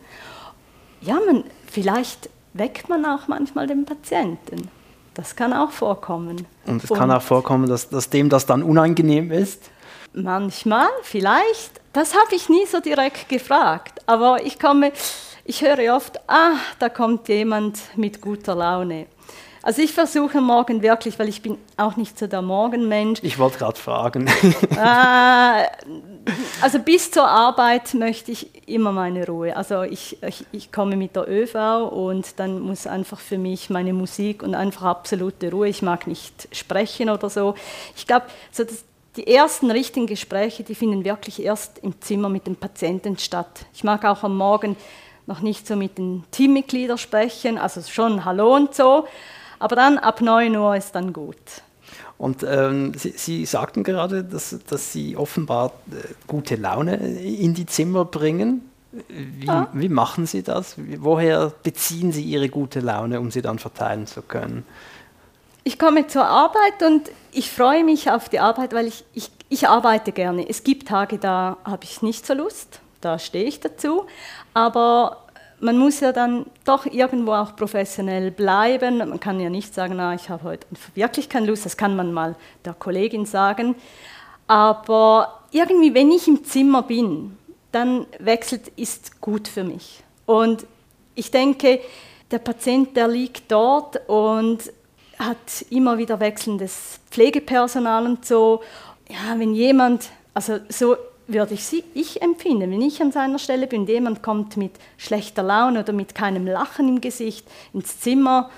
Ja, 1.02 1.16
man, 1.26 1.44
vielleicht 1.66 2.30
weckt 2.54 2.88
man 2.88 3.04
auch 3.04 3.28
manchmal 3.28 3.66
den 3.66 3.84
Patienten. 3.84 4.70
Das 5.16 5.36
kann 5.36 5.52
auch 5.52 5.72
vorkommen. 5.72 6.46
Und 6.68 6.84
es 6.84 6.92
kann 6.92 7.10
auch 7.10 7.22
vorkommen, 7.24 7.68
dass, 7.68 7.90
dass 7.90 8.12
dem 8.12 8.30
das 8.30 8.46
dann 8.46 8.62
unangenehm 8.62 9.32
ist? 9.32 9.72
Manchmal, 10.14 10.90
vielleicht. 11.02 11.82
Das 11.94 12.14
habe 12.14 12.36
ich 12.36 12.48
nie 12.48 12.68
so 12.68 12.80
direkt 12.80 13.28
gefragt. 13.28 14.02
Aber 14.06 14.46
ich 14.46 14.60
komme, 14.60 14.92
ich 15.46 15.62
höre 15.62 15.96
oft, 15.96 16.20
ah, 16.28 16.56
da 16.80 16.90
kommt 16.90 17.28
jemand 17.28 17.80
mit 17.96 18.22
guter 18.22 18.56
Laune. 18.56 19.08
Also 19.66 19.82
ich 19.82 19.94
versuche 19.94 20.42
morgen 20.42 20.82
wirklich, 20.82 21.18
weil 21.20 21.30
ich 21.30 21.42
bin 21.42 21.58
auch 21.78 21.96
nicht 21.96 22.20
so 22.20 22.28
der 22.28 22.42
Morgenmensch. 22.42 23.22
Ich 23.24 23.40
wollte 23.40 23.60
gerade 23.60 23.80
fragen. 23.80 24.28
äh, 24.28 25.64
also 26.62 26.80
bis 26.80 27.12
zur 27.12 27.26
Arbeit 27.26 27.94
möchte 27.94 28.34
ich 28.34 28.68
immer 28.68 28.92
meine 28.92 29.26
Ruhe. 29.26 29.56
Also 29.56 29.84
ich, 29.84 30.22
ich, 30.22 30.46
ich, 30.52 30.72
komme 30.74 30.98
mit 30.98 31.16
der 31.16 31.30
ÖV 31.30 31.90
und 31.90 32.40
dann 32.42 32.60
muss 32.60 32.88
einfach 32.88 33.22
für 33.22 33.38
mich 33.38 33.70
meine 33.70 33.94
Musik 33.94 34.44
und 34.44 34.54
einfach 34.54 34.84
absolute 34.84 35.50
Ruhe. 35.50 35.70
Ich 35.70 35.82
mag 35.82 36.08
nicht 36.08 36.50
sprechen 36.52 37.10
oder 37.10 37.30
so. 37.30 37.56
Ich 37.96 38.06
glaube, 38.06 38.26
so 38.52 38.66
die 39.16 39.28
ersten 39.28 39.72
richtigen 39.72 40.08
Gespräche, 40.08 40.64
die 40.64 40.76
finden 40.76 41.06
wirklich 41.06 41.42
erst 41.42 41.80
im 41.80 42.02
Zimmer 42.02 42.28
mit 42.28 42.48
dem 42.48 42.58
Patienten 42.58 43.18
statt. 43.18 43.66
Ich 43.74 43.86
mag 43.86 44.04
auch 44.04 44.24
am 44.24 44.36
Morgen 44.36 44.76
noch 45.26 45.42
nicht 45.42 45.68
so 45.68 45.76
mit 45.76 45.98
den 45.98 46.24
Teammitgliedern 46.32 46.98
sprechen, 46.98 47.58
also 47.58 47.82
schon 47.82 48.26
Hallo 48.26 48.56
und 48.56 48.76
so, 48.76 49.08
aber 49.60 49.76
dann 49.76 49.98
ab 49.98 50.22
9 50.22 50.56
Uhr 50.56 50.76
ist 50.76 50.94
dann 50.94 51.14
gut. 51.14 51.38
Und 52.18 52.44
ähm, 52.44 52.94
Sie, 52.96 53.14
Sie, 53.16 53.46
sagten 53.46 53.84
gerade, 53.84 54.24
dass, 54.24 54.58
dass 54.68 54.92
Sie 54.92 55.18
offenbar 55.18 55.72
äh, 55.92 56.14
gute 56.28 56.56
Laune 56.56 56.96
in 56.96 57.54
die 57.54 57.66
Zimmer 57.66 58.06
bringen. 58.06 58.70
Wie, 59.10 59.46
ja. 59.46 59.68
wie 59.74 59.90
machen 59.90 60.26
Sie 60.26 60.44
das? 60.44 60.76
Woher 61.00 61.52
beziehen 61.64 62.12
Sie 62.12 62.24
Ihre 62.24 62.50
gute 62.50 62.80
Laune, 62.80 63.20
um 63.20 63.32
sie 63.32 63.42
dann 63.42 63.58
verteilen 63.58 64.06
zu 64.06 64.22
können? 64.22 64.66
Ich 65.64 65.80
komme 65.80 66.08
zur 66.08 66.26
Arbeit 66.26 66.84
und 66.86 67.10
ich 67.32 67.50
freue 67.50 67.84
mich 67.84 68.12
auf 68.12 68.30
die 68.30 68.40
Arbeit, 68.40 68.74
weil 68.74 68.86
ich, 68.86 69.06
ich, 69.14 69.32
ich 69.50 69.68
arbeite 69.68 70.12
gerne. 70.12 70.48
Es 70.48 70.64
gibt 70.64 70.90
Tage, 70.90 71.18
da 71.18 71.58
habe 71.64 71.84
ich 71.86 72.02
nicht 72.02 72.28
so 72.28 72.34
Lust, 72.34 72.82
da 73.04 73.20
stehe 73.20 73.46
ich 73.46 73.60
dazu. 73.60 74.06
Aber 74.54 75.24
man 75.60 75.78
muss 75.78 76.02
ja 76.02 76.12
dann 76.12 76.46
doch 76.66 76.86
irgendwo 76.86 77.34
auch 77.34 77.56
professionell 77.56 78.32
bleiben. 78.32 78.98
Man 78.98 79.20
kann 79.20 79.40
ja 79.40 79.50
nicht 79.50 79.74
sagen, 79.74 79.96
na, 79.96 80.14
ich 80.14 80.30
habe 80.30 80.44
heute 80.44 80.68
wirklich 80.96 81.30
keine 81.30 81.48
Lust, 81.48 81.66
das 81.66 81.78
kann 81.78 81.96
man 81.96 82.12
mal 82.12 82.36
der 82.66 82.74
Kollegin 82.74 83.26
sagen. 83.26 83.76
Aber 84.48 85.40
irgendwie, 85.52 85.94
wenn 85.94 86.12
ich 86.12 86.28
im 86.28 86.44
Zimmer 86.44 86.84
bin, 86.84 87.38
dann 87.72 88.06
wechselt, 88.20 88.68
ist 88.76 89.22
gut 89.22 89.48
für 89.48 89.64
mich. 89.64 90.04
Und 90.26 90.66
ich 91.16 91.32
denke, 91.32 91.80
der 92.30 92.40
Patient, 92.40 92.96
der 92.98 93.08
liegt 93.08 93.52
dort 93.52 94.02
und 94.10 94.60
hat 95.20 95.66
immer 95.70 95.98
wieder 95.98 96.20
wechselndes 96.20 97.00
Pflegepersonal 97.10 98.06
und 98.06 98.26
so. 98.26 98.62
Ja, 99.10 99.40
wenn 99.40 99.54
jemand, 99.54 100.10
also 100.34 100.60
so 100.70 100.98
würde 101.28 101.54
ich, 101.54 101.66
sie, 101.66 101.84
ich 101.94 102.22
empfinden, 102.22 102.72
wenn 102.72 102.82
ich 102.82 103.02
an 103.02 103.12
seiner 103.12 103.40
Stelle 103.40 103.68
bin, 103.68 103.88
jemand 103.88 104.24
kommt 104.24 104.58
mit 104.58 104.72
schlechter 104.98 105.44
Laune 105.44 105.80
oder 105.80 105.94
mit 105.94 106.16
keinem 106.16 106.48
Lachen 106.48 106.88
im 106.88 107.02
Gesicht 107.02 107.48
ins 107.74 108.00
Zimmer, 108.00 108.50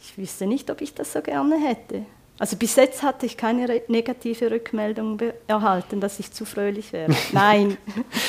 ich 0.00 0.18
wüsste 0.18 0.46
nicht, 0.46 0.70
ob 0.70 0.80
ich 0.80 0.94
das 0.94 1.12
so 1.12 1.20
gerne 1.20 1.56
hätte. 1.58 2.04
Also 2.40 2.56
bis 2.56 2.76
jetzt 2.76 3.02
hatte 3.02 3.26
ich 3.26 3.36
keine 3.36 3.82
negative 3.88 4.50
Rückmeldung 4.50 5.20
erhalten, 5.48 6.00
dass 6.00 6.20
ich 6.20 6.32
zu 6.32 6.44
fröhlich 6.44 6.92
wäre. 6.92 7.12
Nein. 7.32 7.76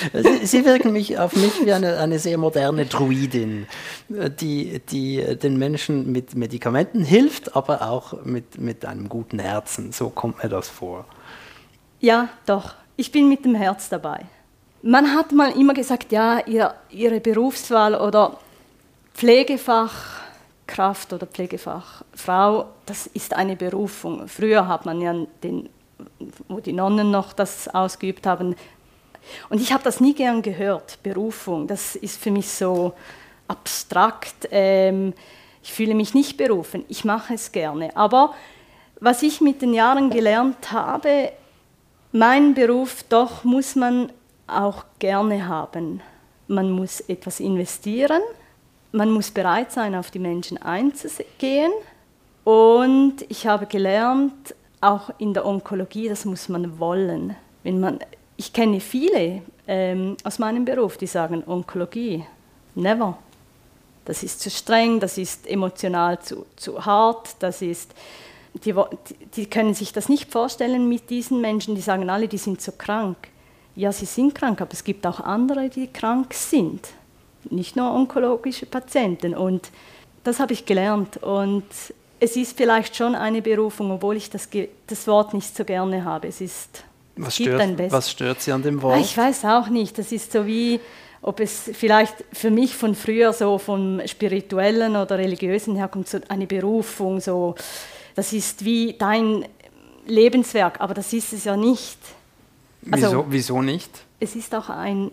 Sie, 0.44 0.65
wirken 0.65 0.94
mich 0.94 1.20
auf 1.20 1.36
mich 1.36 1.63
wie 1.63 1.72
eine, 1.72 1.98
eine 1.98 2.18
sehr 2.18 2.39
moderne 2.39 2.88
Druidin, 2.88 3.68
die, 4.10 4.82
die 4.89 5.38
den 5.38 5.58
Menschen 5.58 6.12
mit 6.12 6.34
Medikamenten 6.36 7.03
hilft, 7.03 7.56
aber 7.56 7.88
auch 7.88 8.25
mit, 8.25 8.58
mit 8.58 8.84
einem 8.84 9.10
guten 9.10 9.38
Herzen. 9.38 9.91
So 9.91 10.10
kommt 10.10 10.44
mir 10.44 10.50
das 10.50 10.70
vor. 10.70 11.06
Ja, 12.00 12.29
doch 12.48 12.74
ich 13.00 13.12
bin 13.13 13.29
mit 13.29 13.46
dem 13.46 13.56
Herz 13.56 13.88
dabei. 13.88 14.25
Man 14.82 15.15
hat 15.15 15.32
mal 15.32 15.58
immer 15.58 15.74
gesagt, 15.74 16.12
ja, 16.12 16.46
ihr, 16.46 16.74
Ihre 16.89 17.22
Berufswahl 17.22 17.96
oder 17.96 18.38
Pflegefachkraft 19.13 21.13
oder 21.13 21.25
Pflegefachfrau, 21.25 22.65
das 22.86 23.08
ist 23.08 23.34
eine 23.34 23.56
Berufung. 23.56 24.27
Früher 24.27 24.68
hat 24.68 24.86
man 24.86 25.00
ja 25.00 25.15
den, 25.41 25.70
wo 26.50 26.60
die 26.60 26.74
Nonnen 26.74 27.10
noch 27.10 27.32
das 27.32 27.70
ausgeübt 27.70 28.27
haben. 28.27 28.58
Und 29.50 29.62
ich 29.62 29.72
habe 29.72 29.84
das 29.84 30.01
nie 30.01 30.13
gern 30.13 30.41
gehört, 30.41 31.01
Berufung. 31.01 31.68
Das 31.68 31.96
ist 31.96 32.22
für 32.22 32.32
mich 32.32 32.50
so 32.50 32.94
abstrakt. 33.48 34.50
Ähm, 34.51 35.13
ich 35.63 35.72
fühle 35.72 35.96
mich 35.96 36.13
nicht 36.13 36.36
berufen. 36.36 36.84
Ich 36.89 37.06
mache 37.06 37.36
es 37.36 37.53
gerne. 37.53 37.96
Aber 37.96 38.36
was 39.00 39.24
ich 39.24 39.39
mit 39.39 39.62
den 39.62 39.74
Jahren 39.74 40.10
gelernt 40.10 40.74
habe, 40.74 41.32
mein 42.11 42.53
Beruf, 42.53 43.03
doch 43.09 43.43
muss 43.43 43.75
man 43.75 44.11
auch 44.47 44.85
gerne 44.99 45.47
haben. 45.47 46.01
Man 46.47 46.71
muss 46.71 47.01
etwas 47.01 47.39
investieren, 47.39 48.21
man 48.91 49.11
muss 49.11 49.29
bereit 49.29 49.71
sein, 49.71 49.93
auf 49.93 50.09
die 50.09 50.19
Menschen 50.19 50.57
einzugehen. 50.57 51.71
Und 52.43 53.17
ich 53.29 53.45
habe 53.45 53.67
gelernt, 53.67 54.55
auch 54.81 55.11
in 55.19 55.33
der 55.33 55.45
Onkologie, 55.45 56.09
das 56.09 56.25
muss 56.25 56.49
man 56.49 56.79
wollen. 56.79 57.35
Wenn 57.63 57.79
man, 57.79 57.99
ich 58.37 58.53
kenne 58.53 58.79
viele 58.79 59.41
ähm, 59.67 60.17
aus 60.23 60.39
meinem 60.39 60.65
Beruf, 60.65 60.97
die 60.97 61.07
sagen, 61.07 61.43
Onkologie, 61.45 62.25
never. 62.75 63.17
Das 64.05 64.23
ist 64.23 64.39
zu 64.39 64.49
streng, 64.49 64.99
das 64.99 65.19
ist 65.19 65.45
emotional 65.45 66.19
zu, 66.19 66.45
zu 66.55 66.83
hart, 66.83 67.35
das 67.39 67.61
ist 67.61 67.93
die, 68.53 68.74
die 69.36 69.46
können 69.46 69.74
sich 69.74 69.94
das 69.94 70.10
nicht 70.10 70.32
vorstellen 70.32 70.89
mit 70.89 71.10
diesen 71.10 71.41
Menschen, 71.41 71.75
die 71.75 71.82
sagen 71.82 72.10
alle, 72.10 72.27
die 72.27 72.38
sind 72.38 72.62
so 72.62 72.72
krank. 72.72 73.18
Ja, 73.75 73.91
sie 73.91 74.06
sind 74.06 74.36
krank, 74.36 74.62
aber 74.62 74.74
es 74.74 74.84
gibt 74.84 75.06
auch 75.06 75.20
andere, 75.20 75.70
die 75.70 75.88
krank 75.88 76.34
sind. 76.34 76.89
Nicht 77.50 77.75
nur 77.75 77.94
onkologische 77.94 78.65
Patienten. 78.65 79.34
Und 79.36 79.70
das 80.24 80.39
habe 80.39 80.53
ich 80.53 80.65
gelernt. 80.65 81.18
Und 81.18 81.65
es 82.20 82.36
ist 82.36 82.58
vielleicht 82.58 82.96
schon 82.96 83.15
eine 83.15 83.41
Berufung, 83.41 83.91
obwohl 83.91 84.18
ich 84.18 84.29
das, 84.29 84.50
das 84.88 85.08
Wort 85.08 85.34
nicht 85.34 85.56
so 85.56 85.63
gerne 85.63 86.03
habe. 86.03 86.27
Es 86.27 86.41
ist 86.41 86.84
was, 87.15 87.36
stört, 87.36 87.91
was 87.91 88.12
stört 88.12 88.41
Sie 88.41 88.51
an 88.51 88.63
dem 88.63 88.82
Wort? 88.82 89.00
Ich 89.00 89.15
weiß 89.15 89.46
auch 89.46 89.70
nicht. 89.70 89.98
Das 89.98 90.12
ist 90.12 90.32
so 90.32 90.46
wie, 90.46 90.79
ob 91.22 91.39
es 91.39 91.70
vielleicht 91.74 92.15
für 92.32 92.51
mich 92.51 92.75
von 92.75 92.96
früher 92.96 93.34
so 93.34 93.58
vom 93.58 94.01
spirituellen 94.06 94.96
oder 94.96 95.18
religiösen 95.18 95.75
herkommt, 95.75 96.08
so 96.08 96.20
eine 96.27 96.48
Berufung, 96.48 97.20
so 97.20 97.56
das 98.19 98.33
ist 98.33 98.65
wie 98.65 98.95
dein 98.99 99.45
Lebenswerk, 100.05 100.81
aber 100.81 100.93
das 100.93 101.13
ist 101.13 101.31
es 101.31 101.45
ja 101.45 101.55
nicht. 101.55 101.97
Also, 102.91 103.07
wieso, 103.07 103.25
wieso 103.29 103.61
nicht? 103.61 103.89
Es 104.19 104.35
ist 104.35 104.53
auch 104.53 104.67
ein, 104.67 105.11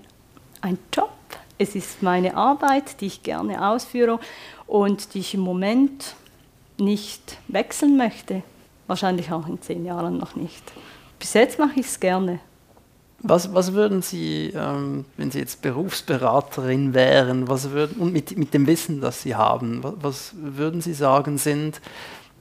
ein 0.60 0.76
Job, 0.92 1.12
es 1.56 1.76
ist 1.76 2.02
meine 2.02 2.36
Arbeit, 2.36 3.00
die 3.00 3.06
ich 3.06 3.22
gerne 3.22 3.64
ausführe 3.70 4.18
und 4.66 5.14
die 5.14 5.20
ich 5.20 5.34
im 5.34 5.40
Moment 5.42 6.16
nicht 6.78 7.38
wechseln 7.46 7.96
möchte. 7.96 8.42
Wahrscheinlich 8.88 9.30
auch 9.30 9.46
in 9.46 9.62
zehn 9.62 9.84
Jahren 9.84 10.18
noch 10.18 10.34
nicht. 10.34 10.64
Bis 11.20 11.32
jetzt 11.34 11.60
mache 11.60 11.78
ich 11.78 11.86
es 11.86 12.00
gerne. 12.00 12.40
Was, 13.20 13.54
was 13.54 13.72
würden 13.72 14.02
Sie, 14.02 14.52
ähm, 14.52 15.04
wenn 15.16 15.30
Sie 15.30 15.38
jetzt 15.38 15.62
Berufsberaterin 15.62 16.92
wären, 16.92 17.46
was 17.46 17.70
würden, 17.70 17.98
und 18.00 18.12
mit, 18.12 18.36
mit 18.36 18.52
dem 18.52 18.66
Wissen, 18.66 19.00
das 19.00 19.22
Sie 19.22 19.36
haben, 19.36 19.84
was, 19.84 19.94
was 20.02 20.34
würden 20.34 20.80
Sie 20.80 20.92
sagen, 20.92 21.38
sind 21.38 21.80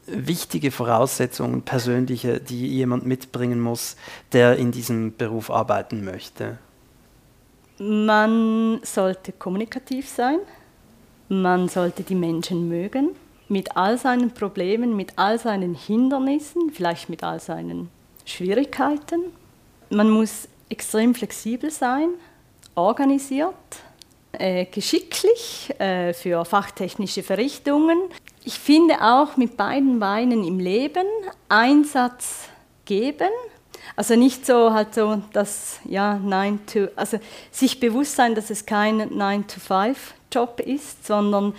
wichtige 0.08 0.72
Voraussetzungen, 0.72 1.64
persönliche, 1.64 2.40
die 2.40 2.68
jemand 2.68 3.06
mitbringen 3.06 3.60
muss, 3.60 3.96
der 4.32 4.58
in 4.58 4.72
diesem 4.72 5.16
Beruf 5.16 5.50
arbeiten 5.50 6.06
möchte? 6.06 6.58
Man 7.78 8.80
sollte 8.84 9.32
kommunikativ 9.34 10.08
sein, 10.08 10.40
man 11.28 11.68
sollte 11.68 12.04
die 12.04 12.16
Menschen 12.16 12.70
mögen, 12.70 13.10
mit 13.50 13.76
all 13.76 13.98
seinen 13.98 14.32
Problemen, 14.32 14.96
mit 14.96 15.14
all 15.18 15.40
seinen 15.40 15.76
Hindernissen, 15.76 16.72
vielleicht 16.72 17.10
mit 17.10 17.24
all 17.24 17.40
seinen 17.40 17.90
Schwierigkeiten. 18.26 19.26
Man 19.90 20.10
muss 20.10 20.48
extrem 20.70 21.14
flexibel 21.14 21.70
sein, 21.70 22.10
organisiert, 22.76 23.54
äh, 24.32 24.66
geschicklich 24.66 25.74
äh, 25.80 26.14
für 26.14 26.44
fachtechnische 26.46 27.24
Verrichtungen, 27.24 27.98
ich 28.46 28.60
finde 28.60 29.02
auch 29.02 29.38
mit 29.38 29.58
beiden 29.58 30.00
Beinen 30.00 30.44
im 30.44 30.60
Leben 30.60 31.08
Einsatz 31.50 32.48
geben. 32.86 33.30
Also 33.96 34.16
nicht 34.16 34.46
so 34.46 34.74
halt 34.74 34.94
so 34.94 35.22
das 35.34 35.80
ja 35.86 36.18
9 36.18 36.66
to 36.66 36.88
also 36.96 37.20
sich 37.52 37.80
bewusst 37.80 38.16
sein, 38.16 38.36
dass 38.36 38.50
es 38.50 38.66
kein 38.66 39.10
9 39.16 39.48
to 39.48 39.60
5 39.60 40.14
Job 40.32 40.60
ist, 40.60 41.06
sondern 41.06 41.54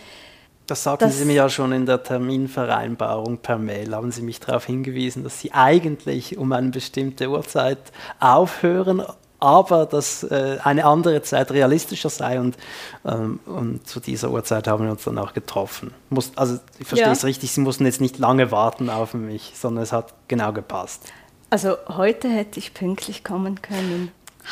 das 0.66 0.82
sagten 0.82 1.10
Sie 1.10 1.24
mir 1.24 1.34
ja 1.34 1.48
schon 1.48 1.70
in 1.70 1.86
der 1.86 2.02
Terminvereinbarung 2.02 3.38
per 3.38 3.56
Mail, 3.56 3.94
haben 3.94 4.10
Sie 4.10 4.22
mich 4.22 4.40
darauf 4.40 4.66
hingewiesen, 4.66 5.22
dass 5.22 5.40
Sie 5.40 5.52
eigentlich 5.52 6.36
um 6.36 6.50
eine 6.50 6.70
bestimmte 6.70 7.30
Uhrzeit 7.30 7.78
aufhören, 8.18 9.02
aber 9.40 9.86
dass 9.86 10.22
äh, 10.22 10.58
eine 10.62 10.84
andere 10.84 11.22
Zeit 11.22 11.50
realistischer 11.50 12.10
sei 12.10 12.40
und, 12.40 12.56
ähm, 13.04 13.40
und 13.46 13.86
zu 13.86 14.00
dieser 14.00 14.30
Uhrzeit 14.30 14.66
haben 14.68 14.84
wir 14.84 14.90
uns 14.90 15.04
dann 15.04 15.18
auch 15.18 15.32
getroffen. 15.32 15.92
Muss, 16.10 16.32
also 16.36 16.58
ich 16.78 16.86
verstehe 16.86 17.08
ja. 17.08 17.12
es 17.12 17.24
richtig, 17.24 17.52
Sie 17.52 17.60
mussten 17.60 17.84
jetzt 17.84 18.00
nicht 18.00 18.18
lange 18.18 18.50
warten 18.50 18.90
auf 18.90 19.14
mich, 19.14 19.52
sondern 19.54 19.84
es 19.84 19.92
hat 19.92 20.14
genau 20.28 20.52
gepasst. 20.52 21.12
Also 21.50 21.76
heute 21.88 22.28
hätte 22.28 22.58
ich 22.58 22.74
pünktlich 22.74 23.24
kommen 23.24 23.62
können. 23.62 24.10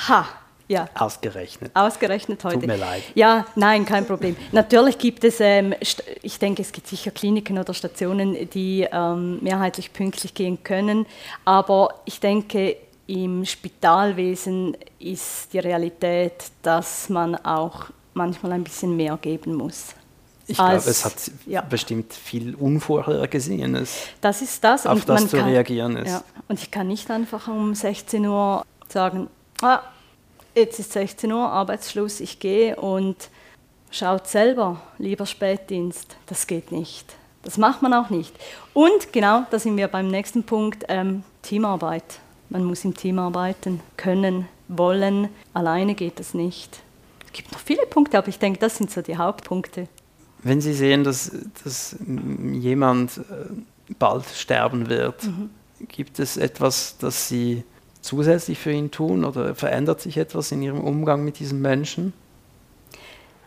Ha! 0.08 0.26
Ja. 0.66 0.88
Ausgerechnet. 0.94 1.72
Ausgerechnet 1.74 2.42
heute. 2.42 2.60
Tut 2.60 2.66
mir 2.66 2.76
leid. 2.76 3.02
Ja, 3.14 3.44
nein, 3.54 3.84
kein 3.84 4.06
Problem. 4.06 4.34
Natürlich 4.52 4.96
gibt 4.96 5.22
es, 5.22 5.38
ähm, 5.40 5.74
ich 6.22 6.38
denke, 6.38 6.62
es 6.62 6.72
gibt 6.72 6.86
sicher 6.86 7.10
Kliniken 7.10 7.58
oder 7.58 7.74
Stationen, 7.74 8.48
die 8.48 8.88
ähm, 8.90 9.40
mehrheitlich 9.42 9.92
pünktlich 9.92 10.32
gehen 10.32 10.62
können. 10.64 11.04
Aber 11.44 12.00
ich 12.06 12.18
denke, 12.18 12.76
im 13.06 13.44
Spitalwesen 13.44 14.76
ist 14.98 15.52
die 15.52 15.58
Realität, 15.58 16.50
dass 16.62 17.08
man 17.08 17.36
auch 17.36 17.86
manchmal 18.14 18.52
ein 18.52 18.64
bisschen 18.64 18.96
mehr 18.96 19.16
geben 19.20 19.54
muss. 19.54 19.94
Ich 20.46 20.56
glaube, 20.56 20.76
es 20.76 21.04
hat 21.04 21.30
ja. 21.46 21.62
bestimmt 21.62 22.12
viel 22.12 22.54
Unvorhergesehenes. 22.54 24.08
Das 24.20 24.42
ist 24.42 24.62
das. 24.62 24.86
Auf 24.86 25.04
das 25.04 25.28
zu 25.28 25.38
kann, 25.38 25.48
reagieren 25.48 25.96
ist. 25.96 26.10
Ja. 26.10 26.24
Und 26.48 26.60
ich 26.60 26.70
kann 26.70 26.88
nicht 26.88 27.10
einfach 27.10 27.48
um 27.48 27.74
16 27.74 28.26
Uhr 28.26 28.64
sagen, 28.88 29.28
ah, 29.62 29.80
jetzt 30.54 30.78
ist 30.78 30.92
16 30.92 31.32
Uhr, 31.32 31.48
Arbeitsschluss, 31.48 32.20
ich 32.20 32.40
gehe 32.40 32.76
und 32.76 33.30
schaut 33.90 34.26
selber, 34.26 34.80
lieber 34.98 35.24
Spätdienst. 35.24 36.16
Das 36.26 36.46
geht 36.46 36.72
nicht. 36.72 37.06
Das 37.42 37.56
macht 37.56 37.80
man 37.80 37.94
auch 37.94 38.10
nicht. 38.10 38.34
Und 38.74 39.12
genau, 39.12 39.44
da 39.50 39.58
sind 39.58 39.76
wir 39.76 39.88
beim 39.88 40.08
nächsten 40.08 40.44
Punkt, 40.44 40.84
ähm, 40.88 41.22
Teamarbeit. 41.42 42.20
Man 42.54 42.62
muss 42.62 42.84
im 42.84 42.94
Team 42.94 43.18
arbeiten 43.18 43.80
können, 43.96 44.46
wollen. 44.68 45.28
Alleine 45.54 45.96
geht 45.96 46.20
das 46.20 46.34
nicht. 46.34 46.84
Es 47.26 47.32
gibt 47.32 47.50
noch 47.50 47.58
viele 47.58 47.84
Punkte, 47.84 48.16
aber 48.16 48.28
ich 48.28 48.38
denke, 48.38 48.60
das 48.60 48.76
sind 48.76 48.92
so 48.92 49.02
die 49.02 49.16
Hauptpunkte. 49.16 49.88
Wenn 50.44 50.60
Sie 50.60 50.72
sehen, 50.72 51.02
dass, 51.02 51.32
dass 51.64 51.96
jemand 52.52 53.18
äh, 53.18 53.22
bald 53.98 54.24
sterben 54.26 54.88
wird, 54.88 55.24
mhm. 55.24 55.50
gibt 55.88 56.20
es 56.20 56.36
etwas, 56.36 56.96
das 56.96 57.26
Sie 57.26 57.64
zusätzlich 58.02 58.60
für 58.60 58.70
ihn 58.70 58.92
tun 58.92 59.24
oder 59.24 59.56
verändert 59.56 60.00
sich 60.00 60.16
etwas 60.16 60.52
in 60.52 60.62
Ihrem 60.62 60.80
Umgang 60.80 61.24
mit 61.24 61.40
diesem 61.40 61.60
Menschen? 61.60 62.12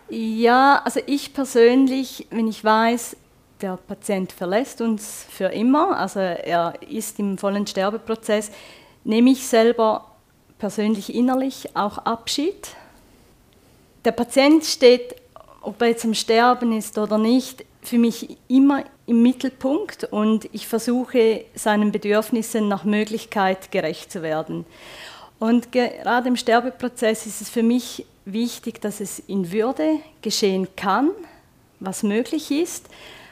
Ja, 0.09 0.81
also 0.83 0.99
ich 1.05 1.33
persönlich, 1.33 2.27
wenn 2.29 2.49
ich 2.49 2.61
weiß, 2.61 3.15
der 3.61 3.77
Patient 3.77 4.33
verlässt 4.33 4.81
uns 4.81 5.25
für 5.29 5.45
immer, 5.45 5.97
also 5.97 6.19
er 6.19 6.73
ist 6.89 7.19
im 7.19 7.37
vollen 7.37 7.65
Sterbeprozess, 7.65 8.51
nehme 9.07 9.31
ich 9.31 9.47
selber 9.47 10.05
persönlich 10.59 11.13
innerlich 11.13 11.75
auch 11.75 11.97
Abschied. 11.97 12.75
Der 14.05 14.11
Patient 14.11 14.63
steht 14.63 15.15
ob 15.67 15.81
er 15.81 15.89
jetzt 15.89 16.05
am 16.05 16.13
Sterben 16.13 16.71
ist 16.71 16.97
oder 16.97 17.17
nicht, 17.17 17.65
für 17.81 17.97
mich 17.97 18.37
immer 18.47 18.85
im 19.05 19.21
Mittelpunkt 19.21 20.05
und 20.05 20.47
ich 20.53 20.65
versuche 20.65 21.43
seinen 21.55 21.91
Bedürfnissen 21.91 22.69
nach 22.69 22.85
Möglichkeit 22.85 23.69
gerecht 23.69 24.09
zu 24.09 24.21
werden. 24.21 24.65
Und 25.39 25.73
gerade 25.73 26.29
im 26.29 26.37
Sterbeprozess 26.37 27.25
ist 27.25 27.41
es 27.41 27.49
für 27.49 27.63
mich 27.63 28.05
wichtig, 28.23 28.79
dass 28.79 29.01
es 29.01 29.19
in 29.19 29.51
Würde 29.51 29.99
geschehen 30.21 30.69
kann, 30.77 31.11
was 31.81 32.01
möglich 32.01 32.49
ist, 32.49 32.87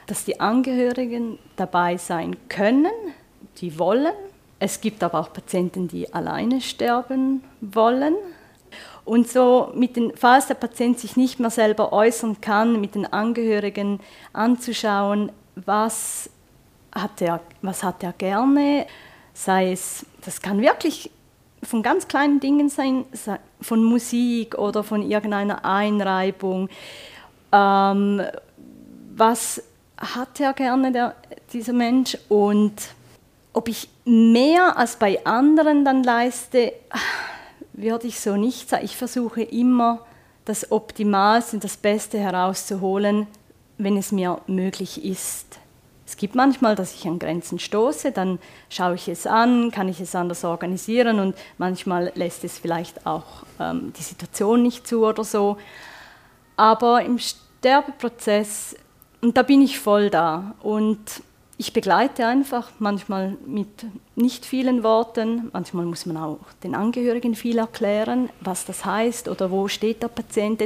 dass 0.08 0.26
die 0.26 0.42
Angehörigen 0.42 1.40
dabei 1.56 1.96
sein 1.96 2.36
können, 2.50 2.92
die 3.62 3.80
wollen. 3.80 4.14
Es 4.60 4.80
gibt 4.80 5.04
aber 5.04 5.20
auch 5.20 5.34
Patienten, 5.34 5.88
die 5.88 6.14
alleine 6.14 6.62
sterben 6.62 7.44
wollen. 7.62 8.16
Und 9.04 9.28
so, 9.28 9.72
mit 9.76 9.96
den, 9.96 10.14
falls 10.16 10.48
der 10.48 10.56
Patient 10.56 11.00
sich 11.00 11.16
nicht 11.16 11.40
mehr 11.40 11.52
selber 11.52 11.94
äußern 11.94 12.42
kann, 12.42 12.82
mit 12.82 12.96
den 12.96 13.06
Angehörigen 13.06 14.00
anzuschauen, 14.34 15.32
was 15.56 16.30
hat 16.92 17.22
er, 17.22 17.42
was 17.62 17.84
hat 17.84 18.02
er 18.04 18.14
gerne, 18.14 18.88
sei 19.34 19.72
es, 19.72 20.06
das 20.24 20.42
kann 20.42 20.62
wirklich 20.62 21.12
von 21.62 21.84
ganz 21.84 22.08
kleinen 22.08 22.40
Dingen 22.40 22.70
sein, 22.70 23.06
von 23.62 23.84
Musik 23.84 24.58
oder 24.58 24.84
von 24.84 25.02
irgendeiner 25.02 25.66
Einreibung. 25.66 26.70
Ähm, 27.52 28.22
was 29.16 29.62
hat 29.98 30.40
er 30.40 30.54
gerne, 30.54 30.92
der, 30.92 31.16
dieser 31.52 31.74
Mensch? 31.74 32.18
Und 32.30 32.95
ob 33.56 33.70
ich 33.70 33.88
mehr 34.04 34.78
als 34.78 34.98
bei 34.98 35.26
anderen 35.26 35.86
dann 35.86 36.04
leiste, 36.04 36.74
würde 37.74 38.06
ich 38.06 38.20
so 38.20 38.36
nicht 38.36 38.70
sagen. 38.70 38.84
Ich 38.84 38.98
versuche 38.98 39.42
immer, 39.42 40.06
das 40.44 40.72
Optimalste 40.72 41.56
und 41.56 41.64
das 41.64 41.78
Beste 41.78 42.20
herauszuholen, 42.20 43.28
wenn 43.78 43.98
es 43.98 44.12
mir 44.12 44.42
möglich 44.46 45.04
ist. 45.04 45.58
Es 46.06 46.18
gibt 46.18 46.36
manchmal, 46.36 46.76
dass 46.76 46.94
ich 46.94 47.08
an 47.08 47.18
Grenzen 47.18 47.58
stoße, 47.58 48.12
dann 48.12 48.40
schaue 48.70 48.96
ich 48.96 49.08
es 49.08 49.26
an, 49.26 49.72
kann 49.72 49.90
ich 49.90 50.00
es 50.02 50.14
anders 50.14 50.44
organisieren 50.44 51.20
und 51.20 51.36
manchmal 51.58 52.12
lässt 52.14 52.44
es 52.44 52.60
vielleicht 52.60 53.08
auch 53.08 53.44
ähm, 53.60 53.92
die 53.98 54.04
Situation 54.04 54.62
nicht 54.62 54.86
zu 54.86 55.06
oder 55.06 55.24
so. 55.24 55.58
Aber 56.58 57.02
im 57.04 57.18
Sterbeprozess, 57.18 58.76
und 59.22 59.36
da 59.36 59.42
bin 59.42 59.62
ich 59.62 59.80
voll 59.80 60.10
da 60.10 60.54
und 60.62 61.00
ich 61.58 61.72
begleite 61.72 62.28
einfach, 62.28 62.70
manchmal 62.80 63.38
mit 63.46 63.86
nicht 64.16 64.46
vielen 64.46 64.84
Worten, 64.84 65.50
manchmal 65.54 65.86
muss 65.86 66.06
man 66.06 66.18
auch 66.18 66.40
den 66.64 66.76
Angehörigen 66.76 67.34
viel 67.34 67.58
erklären, 67.58 68.30
was 68.42 68.66
das 68.66 68.84
heißt 68.84 69.30
oder 69.30 69.52
wo 69.52 69.70
steht 69.70 70.04
der 70.04 70.10
Patient. 70.10 70.62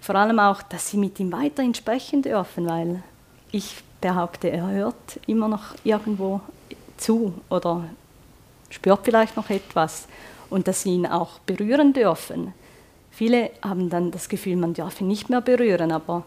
Vor 0.00 0.14
allem 0.14 0.38
auch, 0.38 0.62
dass 0.62 0.90
sie 0.90 0.96
mit 0.96 1.20
ihm 1.20 1.30
weiterhin 1.32 1.74
sprechen 1.74 2.22
dürfen, 2.22 2.66
weil 2.66 3.02
ich 3.52 3.82
behaupte, 4.00 4.50
er 4.50 4.66
hört 4.70 5.20
immer 5.26 5.48
noch 5.48 5.74
irgendwo 5.84 6.40
zu 6.96 7.34
oder 7.50 7.84
spürt 8.70 9.00
vielleicht 9.04 9.36
noch 9.36 9.50
etwas 9.50 10.08
und 10.48 10.68
dass 10.68 10.82
sie 10.82 10.94
ihn 10.94 11.06
auch 11.06 11.38
berühren 11.40 11.92
dürfen. 11.92 12.54
Viele 13.10 13.50
haben 13.60 13.90
dann 13.90 14.10
das 14.10 14.28
Gefühl, 14.28 14.56
man 14.56 14.72
darf 14.72 15.02
ihn 15.02 15.08
nicht 15.08 15.28
mehr 15.28 15.42
berühren, 15.42 15.92
aber 15.92 16.24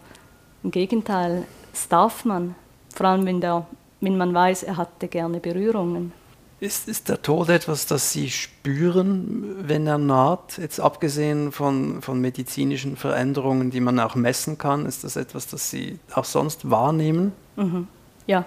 im 0.62 0.70
Gegenteil, 0.70 1.46
das 1.72 1.88
darf 1.88 2.26
man, 2.26 2.54
vor 2.94 3.08
allem 3.08 3.26
wenn 3.26 3.42
der 3.42 3.66
wenn 4.04 4.18
man 4.18 4.34
weiß, 4.34 4.64
er 4.64 4.78
hatte 4.78 5.08
gerne 5.08 5.40
Berührungen. 5.40 6.12
Ist, 6.60 6.88
ist 6.88 7.10
der 7.10 7.22
Tod 7.22 7.50
etwas, 7.50 7.88
das 7.88 8.12
Sie 8.12 8.30
spüren, 8.30 9.68
wenn 9.68 9.86
er 9.86 9.98
naht? 9.98 10.58
Jetzt 10.58 10.80
abgesehen 10.80 11.52
von, 11.52 12.02
von 12.02 12.22
medizinischen 12.22 12.96
Veränderungen, 12.96 13.70
die 13.70 13.82
man 13.82 14.00
auch 14.00 14.16
messen 14.16 14.58
kann, 14.58 14.86
ist 14.86 15.04
das 15.04 15.16
etwas, 15.16 15.48
das 15.48 15.70
Sie 15.70 16.00
auch 16.14 16.24
sonst 16.24 16.70
wahrnehmen? 16.70 17.34
Mhm. 17.58 17.88
Ja. 18.28 18.46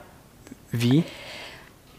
Wie? 0.70 1.04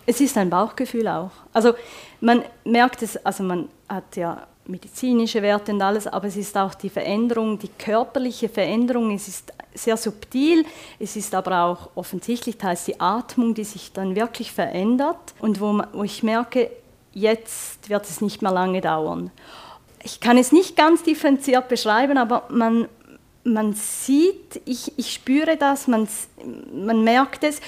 Es 0.05 0.21
ist 0.21 0.37
ein 0.37 0.49
Bauchgefühl 0.49 1.07
auch. 1.07 1.31
Also 1.53 1.73
man 2.21 2.43
merkt 2.63 3.01
es, 3.03 3.17
also 3.25 3.43
man 3.43 3.69
hat 3.89 4.15
ja 4.15 4.47
medizinische 4.67 5.41
Werte 5.41 5.71
und 5.71 5.82
alles, 5.82 6.08
aber 6.08 6.27
es 6.27 6.38
ist 6.38 6.58
auch 6.58 6.73
die 6.73 6.89
Veränderung, 6.89 7.58
die 7.60 7.69
körperliche 7.69 8.49
Veränderung, 8.49 9.13
es 9.13 9.27
ist 9.27 9.53
sehr 9.73 9.97
subtil, 9.97 10.65
es 10.99 11.15
ist 11.15 11.34
aber 11.36 11.63
auch 11.63 11.89
offensichtlich 11.95 12.58
teils 12.58 12.86
die 12.86 12.99
Atmung, 12.99 13.53
die 13.53 13.63
sich 13.63 13.93
dann 13.93 14.15
wirklich 14.15 14.51
verändert 14.51 15.34
und 15.39 15.62
wo, 15.62 15.82
wo 15.93 16.03
ich 16.03 16.23
merke, 16.23 16.69
jetzt 17.13 17.89
wird 17.89 18.06
es 18.06 18.21
nicht 18.21 18.41
mehr 18.41 18.51
lange 18.51 18.82
dauern. 18.82 19.32
Ich 20.03 20.19
kann 20.19 20.38
es 20.38 20.51
nicht 20.51 20.75
ganz 20.75 21.03
differenziert 21.03 21.67
beschreiben, 21.67 22.17
aber 22.17 22.43
man, 22.49 22.88
man 23.43 23.73
sieht, 23.73 24.62
ich, 24.65 24.93
ich 24.97 25.13
spüre 25.13 25.58
das, 25.58 25.88
man, 25.88 26.08
man 26.73 27.03
merkt 27.03 27.43
es 27.43 27.60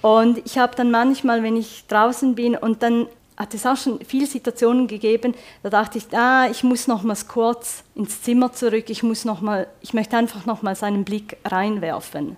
und 0.00 0.38
ich 0.44 0.58
habe 0.58 0.76
dann 0.76 0.90
manchmal, 0.90 1.42
wenn 1.42 1.56
ich 1.56 1.86
draußen 1.86 2.34
bin 2.34 2.56
und 2.56 2.82
dann 2.82 3.06
hat 3.36 3.52
es 3.54 3.66
auch 3.66 3.76
schon 3.76 3.98
viele 4.04 4.26
Situationen 4.26 4.86
gegeben, 4.86 5.34
da 5.62 5.70
dachte 5.70 5.98
ich, 5.98 6.06
ah, 6.16 6.46
ich 6.48 6.62
muss 6.62 6.86
noch 6.86 7.02
mal 7.02 7.16
kurz 7.26 7.82
ins 7.94 8.22
Zimmer 8.22 8.52
zurück, 8.52 8.88
ich, 8.88 9.02
muss 9.02 9.24
noch 9.24 9.40
mal, 9.40 9.66
ich 9.80 9.92
möchte 9.92 10.16
einfach 10.16 10.46
noch 10.46 10.62
mal 10.62 10.76
seinen 10.76 11.04
Blick 11.04 11.36
reinwerfen. 11.44 12.36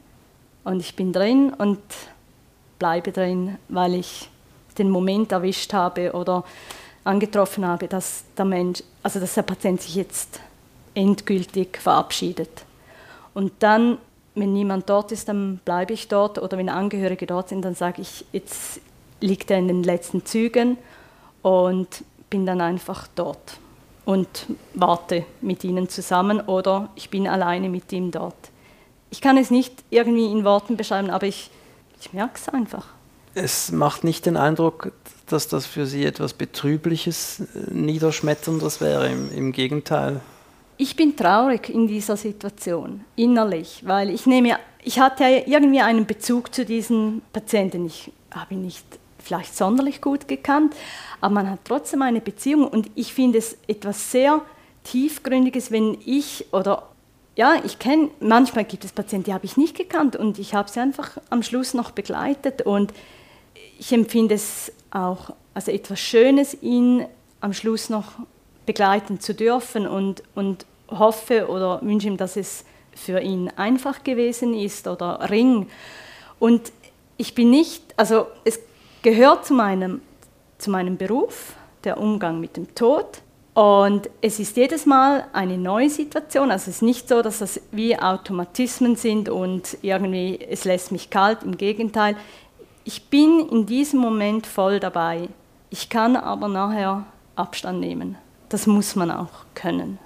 Und 0.64 0.80
ich 0.80 0.96
bin 0.96 1.12
drin 1.12 1.52
und 1.52 1.78
bleibe 2.78 3.12
drin, 3.12 3.58
weil 3.68 3.94
ich 3.94 4.28
den 4.78 4.90
Moment 4.90 5.32
erwischt 5.32 5.72
habe 5.72 6.12
oder 6.12 6.44
angetroffen 7.04 7.64
habe, 7.64 7.88
dass 7.88 8.24
der 8.36 8.44
Mensch, 8.44 8.82
also 9.02 9.20
dass 9.20 9.34
der 9.34 9.42
Patient 9.42 9.80
sich 9.80 9.94
jetzt 9.94 10.40
endgültig 10.94 11.78
verabschiedet. 11.78 12.64
Und 13.34 13.52
dann, 13.60 13.98
wenn 14.34 14.52
niemand 14.52 14.88
dort 14.88 15.12
ist, 15.12 15.28
dann 15.28 15.60
bleibe 15.64 15.92
ich 15.92 16.08
dort 16.08 16.38
oder 16.38 16.58
wenn 16.58 16.68
Angehörige 16.68 17.26
dort 17.26 17.50
sind, 17.50 17.62
dann 17.64 17.74
sage 17.74 18.02
ich, 18.02 18.24
jetzt 18.32 18.80
liegt 19.20 19.50
er 19.50 19.58
in 19.58 19.68
den 19.68 19.82
letzten 19.82 20.24
Zügen 20.24 20.78
und 21.42 22.04
bin 22.30 22.46
dann 22.46 22.60
einfach 22.60 23.08
dort 23.14 23.58
und 24.04 24.46
warte 24.74 25.24
mit 25.40 25.64
ihnen 25.64 25.88
zusammen 25.88 26.40
oder 26.40 26.88
ich 26.94 27.10
bin 27.10 27.26
alleine 27.26 27.68
mit 27.68 27.92
ihm 27.92 28.10
dort. 28.10 28.36
Ich 29.10 29.20
kann 29.20 29.36
es 29.36 29.50
nicht 29.50 29.84
irgendwie 29.90 30.30
in 30.30 30.44
Worten 30.44 30.76
beschreiben, 30.76 31.10
aber 31.10 31.26
ich, 31.26 31.50
ich 32.00 32.12
merke 32.12 32.34
es 32.36 32.48
einfach. 32.48 32.86
Es 33.34 33.70
macht 33.70 34.02
nicht 34.02 34.26
den 34.26 34.36
Eindruck, 34.36 34.92
dass 35.26 35.48
das 35.48 35.66
für 35.66 35.86
Sie 35.86 36.04
etwas 36.04 36.34
Betrübliches, 36.34 37.40
äh, 37.40 37.72
Niederschmetterndes 37.72 38.80
wäre, 38.80 39.08
im, 39.08 39.30
im 39.32 39.52
Gegenteil. 39.52 40.20
Ich 40.78 40.96
bin 40.96 41.16
traurig 41.16 41.68
in 41.68 41.86
dieser 41.86 42.16
Situation, 42.16 43.04
innerlich, 43.16 43.82
weil 43.84 44.10
ich 44.10 44.26
nehme, 44.26 44.58
ich 44.82 45.00
hatte 45.00 45.24
irgendwie 45.46 45.80
einen 45.80 46.06
Bezug 46.06 46.54
zu 46.54 46.64
diesen 46.64 47.22
Patienten. 47.32 47.86
Ich 47.86 48.12
habe 48.30 48.54
ihn 48.54 48.62
nicht 48.62 48.84
vielleicht 49.26 49.56
sonderlich 49.56 50.00
gut 50.00 50.28
gekannt, 50.28 50.74
aber 51.20 51.34
man 51.34 51.50
hat 51.50 51.60
trotzdem 51.64 52.02
eine 52.02 52.20
Beziehung 52.20 52.66
und 52.66 52.90
ich 52.94 53.12
finde 53.12 53.38
es 53.38 53.58
etwas 53.66 54.12
sehr 54.12 54.40
tiefgründiges, 54.84 55.70
wenn 55.70 55.98
ich 56.04 56.46
oder 56.52 56.88
ja, 57.34 57.60
ich 57.64 57.78
kenne, 57.78 58.08
manchmal 58.20 58.64
gibt 58.64 58.84
es 58.84 58.92
Patienten, 58.92 59.26
die 59.26 59.34
habe 59.34 59.44
ich 59.44 59.56
nicht 59.58 59.76
gekannt 59.76 60.16
und 60.16 60.38
ich 60.38 60.54
habe 60.54 60.70
sie 60.70 60.80
einfach 60.80 61.18
am 61.28 61.42
Schluss 61.42 61.74
noch 61.74 61.90
begleitet 61.90 62.62
und 62.62 62.94
ich 63.78 63.92
empfinde 63.92 64.34
es 64.34 64.72
auch 64.90 65.34
als 65.52 65.68
etwas 65.68 66.00
Schönes, 66.00 66.56
ihn 66.62 67.06
am 67.40 67.52
Schluss 67.52 67.90
noch 67.90 68.12
begleiten 68.64 69.20
zu 69.20 69.34
dürfen 69.34 69.86
und, 69.86 70.22
und 70.34 70.64
hoffe 70.88 71.48
oder 71.48 71.80
wünsche 71.82 72.08
ihm, 72.08 72.16
dass 72.16 72.36
es 72.36 72.64
für 72.94 73.20
ihn 73.20 73.50
einfach 73.56 74.02
gewesen 74.02 74.54
ist 74.54 74.88
oder 74.88 75.28
Ring. 75.30 75.68
Und 76.38 76.72
ich 77.18 77.34
bin 77.34 77.50
nicht, 77.50 77.82
also 77.96 78.26
es 78.44 78.60
gehört 79.02 79.46
zu 79.46 79.54
meinem, 79.54 80.00
zu 80.58 80.70
meinem 80.70 80.96
Beruf, 80.96 81.54
der 81.84 81.98
Umgang 81.98 82.40
mit 82.40 82.56
dem 82.56 82.74
Tod. 82.74 83.22
Und 83.54 84.10
es 84.20 84.38
ist 84.38 84.56
jedes 84.56 84.84
Mal 84.84 85.24
eine 85.32 85.56
neue 85.56 85.88
Situation. 85.88 86.50
Also 86.50 86.70
es 86.70 86.76
ist 86.76 86.82
nicht 86.82 87.08
so, 87.08 87.22
dass 87.22 87.38
das 87.38 87.60
wie 87.72 87.98
Automatismen 87.98 88.96
sind 88.96 89.30
und 89.30 89.78
irgendwie 89.80 90.38
es 90.38 90.64
lässt 90.64 90.92
mich 90.92 91.08
kalt. 91.08 91.42
Im 91.42 91.56
Gegenteil, 91.56 92.16
ich 92.84 93.08
bin 93.08 93.48
in 93.48 93.64
diesem 93.64 93.98
Moment 94.00 94.46
voll 94.46 94.78
dabei. 94.78 95.28
Ich 95.70 95.88
kann 95.88 96.16
aber 96.16 96.48
nachher 96.48 97.06
Abstand 97.34 97.80
nehmen. 97.80 98.16
Das 98.50 98.66
muss 98.66 98.94
man 98.94 99.10
auch 99.10 99.46
können. 99.54 99.98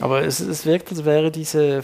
Aber 0.00 0.22
es, 0.22 0.40
es 0.40 0.64
wirkt, 0.64 0.90
als 0.90 1.04
wäre 1.04 1.30
diese 1.30 1.82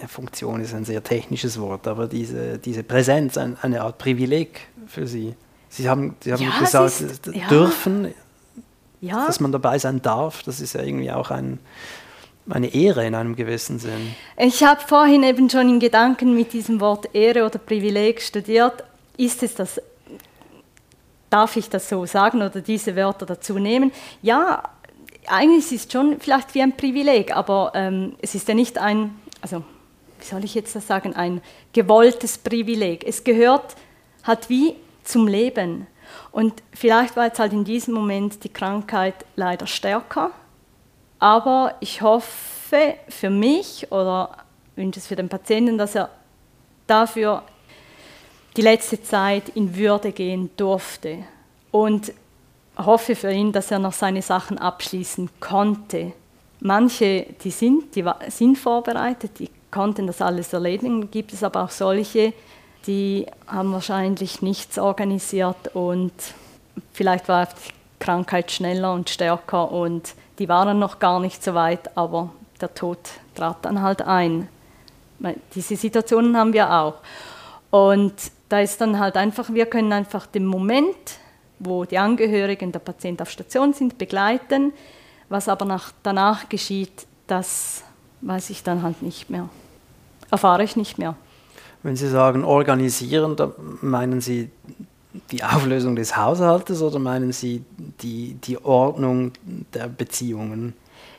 ja, 0.00 0.08
Funktion 0.08 0.60
ist 0.60 0.74
ein 0.74 0.84
sehr 0.84 1.02
technisches 1.02 1.60
Wort, 1.60 1.86
aber 1.86 2.08
diese, 2.08 2.58
diese 2.58 2.82
Präsenz 2.82 3.38
ein, 3.38 3.56
eine 3.62 3.82
Art 3.82 3.98
Privileg 3.98 4.68
für 4.86 5.06
Sie. 5.06 5.34
Sie 5.68 5.88
haben, 5.88 6.16
Sie 6.20 6.32
haben 6.32 6.42
ja, 6.42 6.58
gesagt, 6.58 7.00
ist, 7.00 7.26
ja. 7.26 7.48
dürfen, 7.48 8.14
ja. 9.00 9.26
dass 9.26 9.40
man 9.40 9.52
dabei 9.52 9.78
sein 9.78 10.02
darf, 10.02 10.42
das 10.42 10.60
ist 10.60 10.74
ja 10.74 10.82
irgendwie 10.82 11.12
auch 11.12 11.30
ein, 11.30 11.58
eine 12.48 12.74
Ehre 12.74 13.06
in 13.06 13.14
einem 13.14 13.36
gewissen 13.36 13.78
Sinn. 13.78 14.14
Ich 14.36 14.62
habe 14.64 14.80
vorhin 14.80 15.22
eben 15.22 15.50
schon 15.50 15.68
in 15.68 15.80
Gedanken 15.80 16.34
mit 16.34 16.52
diesem 16.52 16.80
Wort 16.80 17.14
Ehre 17.14 17.44
oder 17.44 17.58
Privileg 17.58 18.22
studiert. 18.22 18.84
Ist 19.16 19.42
es 19.42 19.54
das, 19.54 19.80
darf 21.28 21.56
ich 21.56 21.68
das 21.68 21.88
so 21.88 22.06
sagen 22.06 22.42
oder 22.42 22.60
diese 22.60 22.96
Wörter 22.96 23.26
dazu 23.26 23.58
nehmen? 23.58 23.92
Ja, 24.22 24.62
eigentlich 25.26 25.72
ist 25.72 25.86
es 25.86 25.92
schon 25.92 26.18
vielleicht 26.18 26.54
wie 26.54 26.62
ein 26.62 26.76
Privileg, 26.76 27.36
aber 27.36 27.72
ähm, 27.74 28.14
es 28.22 28.34
ist 28.34 28.48
ja 28.48 28.54
nicht 28.54 28.78
ein, 28.78 29.14
also 29.42 29.62
wie 30.18 30.24
soll 30.24 30.44
ich 30.44 30.54
jetzt 30.54 30.74
das 30.74 30.86
sagen, 30.86 31.14
ein 31.14 31.42
gewolltes 31.72 32.38
Privileg. 32.38 33.04
Es 33.06 33.24
gehört 33.24 33.76
halt 34.24 34.48
wie 34.48 34.74
zum 35.08 35.26
Leben. 35.26 35.86
Und 36.30 36.62
vielleicht 36.72 37.16
war 37.16 37.26
jetzt 37.26 37.38
halt 37.38 37.52
in 37.52 37.64
diesem 37.64 37.94
Moment 37.94 38.42
die 38.44 38.48
Krankheit 38.48 39.14
leider 39.36 39.66
stärker, 39.66 40.30
aber 41.18 41.74
ich 41.80 42.00
hoffe 42.00 42.94
für 43.08 43.30
mich 43.30 43.90
oder 43.90 44.30
wünsche 44.76 45.00
es 45.00 45.06
für 45.06 45.16
den 45.16 45.28
Patienten, 45.28 45.78
dass 45.78 45.94
er 45.94 46.10
dafür 46.86 47.42
die 48.56 48.62
letzte 48.62 49.02
Zeit 49.02 49.50
in 49.50 49.76
Würde 49.76 50.12
gehen 50.12 50.50
durfte. 50.56 51.18
Und 51.70 52.12
hoffe 52.78 53.16
für 53.16 53.30
ihn, 53.30 53.52
dass 53.52 53.70
er 53.70 53.78
noch 53.78 53.92
seine 53.92 54.22
Sachen 54.22 54.58
abschließen 54.58 55.28
konnte. 55.40 56.12
Manche, 56.60 57.26
die 57.42 57.50
sind, 57.50 57.94
die 57.94 58.04
sind 58.28 58.56
vorbereitet, 58.56 59.38
die 59.38 59.50
konnten 59.70 60.06
das 60.06 60.22
alles 60.22 60.52
erledigen. 60.52 61.10
Gibt 61.10 61.32
es 61.32 61.42
aber 61.42 61.64
auch 61.64 61.70
solche, 61.70 62.32
die 62.88 63.26
haben 63.46 63.72
wahrscheinlich 63.72 64.42
nichts 64.42 64.78
organisiert 64.78 65.74
und 65.74 66.12
vielleicht 66.92 67.28
war 67.28 67.46
die 67.46 68.04
Krankheit 68.04 68.50
schneller 68.50 68.92
und 68.92 69.10
stärker 69.10 69.70
und 69.70 70.14
die 70.40 70.48
waren 70.48 70.80
noch 70.80 70.98
gar 70.98 71.20
nicht 71.20 71.44
so 71.44 71.54
weit, 71.54 71.96
aber 71.96 72.30
der 72.60 72.74
Tod 72.74 72.98
trat 73.36 73.58
dann 73.62 73.82
halt 73.82 74.02
ein. 74.02 74.48
Diese 75.54 75.76
Situationen 75.76 76.36
haben 76.36 76.52
wir 76.52 76.72
auch. 76.72 76.94
Und 77.70 78.14
da 78.48 78.60
ist 78.60 78.80
dann 78.80 78.98
halt 78.98 79.16
einfach, 79.16 79.52
wir 79.52 79.66
können 79.66 79.92
einfach 79.92 80.26
den 80.26 80.46
Moment 80.46 81.18
wo 81.58 81.84
die 81.84 81.98
Angehörigen 81.98 82.72
der 82.72 82.78
Patient 82.78 83.20
auf 83.20 83.30
Station 83.30 83.72
sind, 83.72 83.98
begleiten. 83.98 84.72
Was 85.28 85.48
aber 85.48 85.64
nach, 85.64 85.92
danach 86.02 86.48
geschieht, 86.48 87.06
das 87.26 87.82
weiß 88.20 88.50
ich 88.50 88.62
dann 88.62 88.82
halt 88.82 89.02
nicht 89.02 89.28
mehr. 89.28 89.48
Erfahre 90.30 90.64
ich 90.64 90.76
nicht 90.76 90.98
mehr. 90.98 91.14
Wenn 91.88 91.96
Sie 91.96 92.10
sagen 92.10 92.44
organisieren, 92.44 93.34
da 93.34 93.50
meinen 93.80 94.20
Sie 94.20 94.50
die 95.30 95.42
Auflösung 95.42 95.96
des 95.96 96.18
Haushaltes 96.18 96.82
oder 96.82 96.98
meinen 96.98 97.32
Sie 97.32 97.64
die, 98.02 98.34
die 98.34 98.62
Ordnung 98.62 99.32
der 99.72 99.88
Beziehungen? 99.88 100.74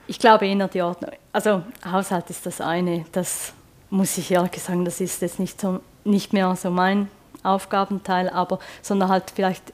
Ich 0.06 0.20
glaube 0.20 0.46
eher 0.46 0.68
die 0.68 0.84
Ordnung. 0.84 1.10
Also 1.34 1.64
Haushalt 1.92 2.30
ist 2.30 2.46
das 2.46 2.62
eine, 2.62 3.04
das 3.14 3.54
muss 3.90 4.16
ich 4.20 4.30
ehrlich 4.30 4.62
sagen, 4.62 4.86
das 4.86 5.02
ist 5.02 5.24
jetzt 5.24 5.40
nicht, 5.40 5.60
so, 5.60 5.80
nicht 6.04 6.34
mehr 6.34 6.56
so 6.56 6.70
mein 6.70 7.10
Aufgabenteil, 7.42 8.30
aber 8.30 8.60
sondern 8.84 9.10
halt 9.10 9.32
vielleicht 9.34 9.74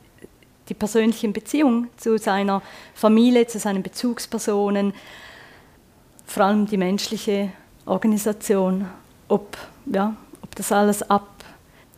die 0.69 0.75
persönliche 0.75 1.27
Beziehung 1.27 1.89
zu 1.97 2.17
seiner 2.17 2.61
Familie, 2.93 3.47
zu 3.47 3.59
seinen 3.59 3.83
Bezugspersonen, 3.83 4.93
vor 6.25 6.45
allem 6.45 6.65
die 6.65 6.77
menschliche 6.77 7.49
Organisation, 7.85 8.87
ob, 9.27 9.57
ja, 9.87 10.15
das 10.55 10.71
alles 10.71 11.09
ab, 11.09 11.43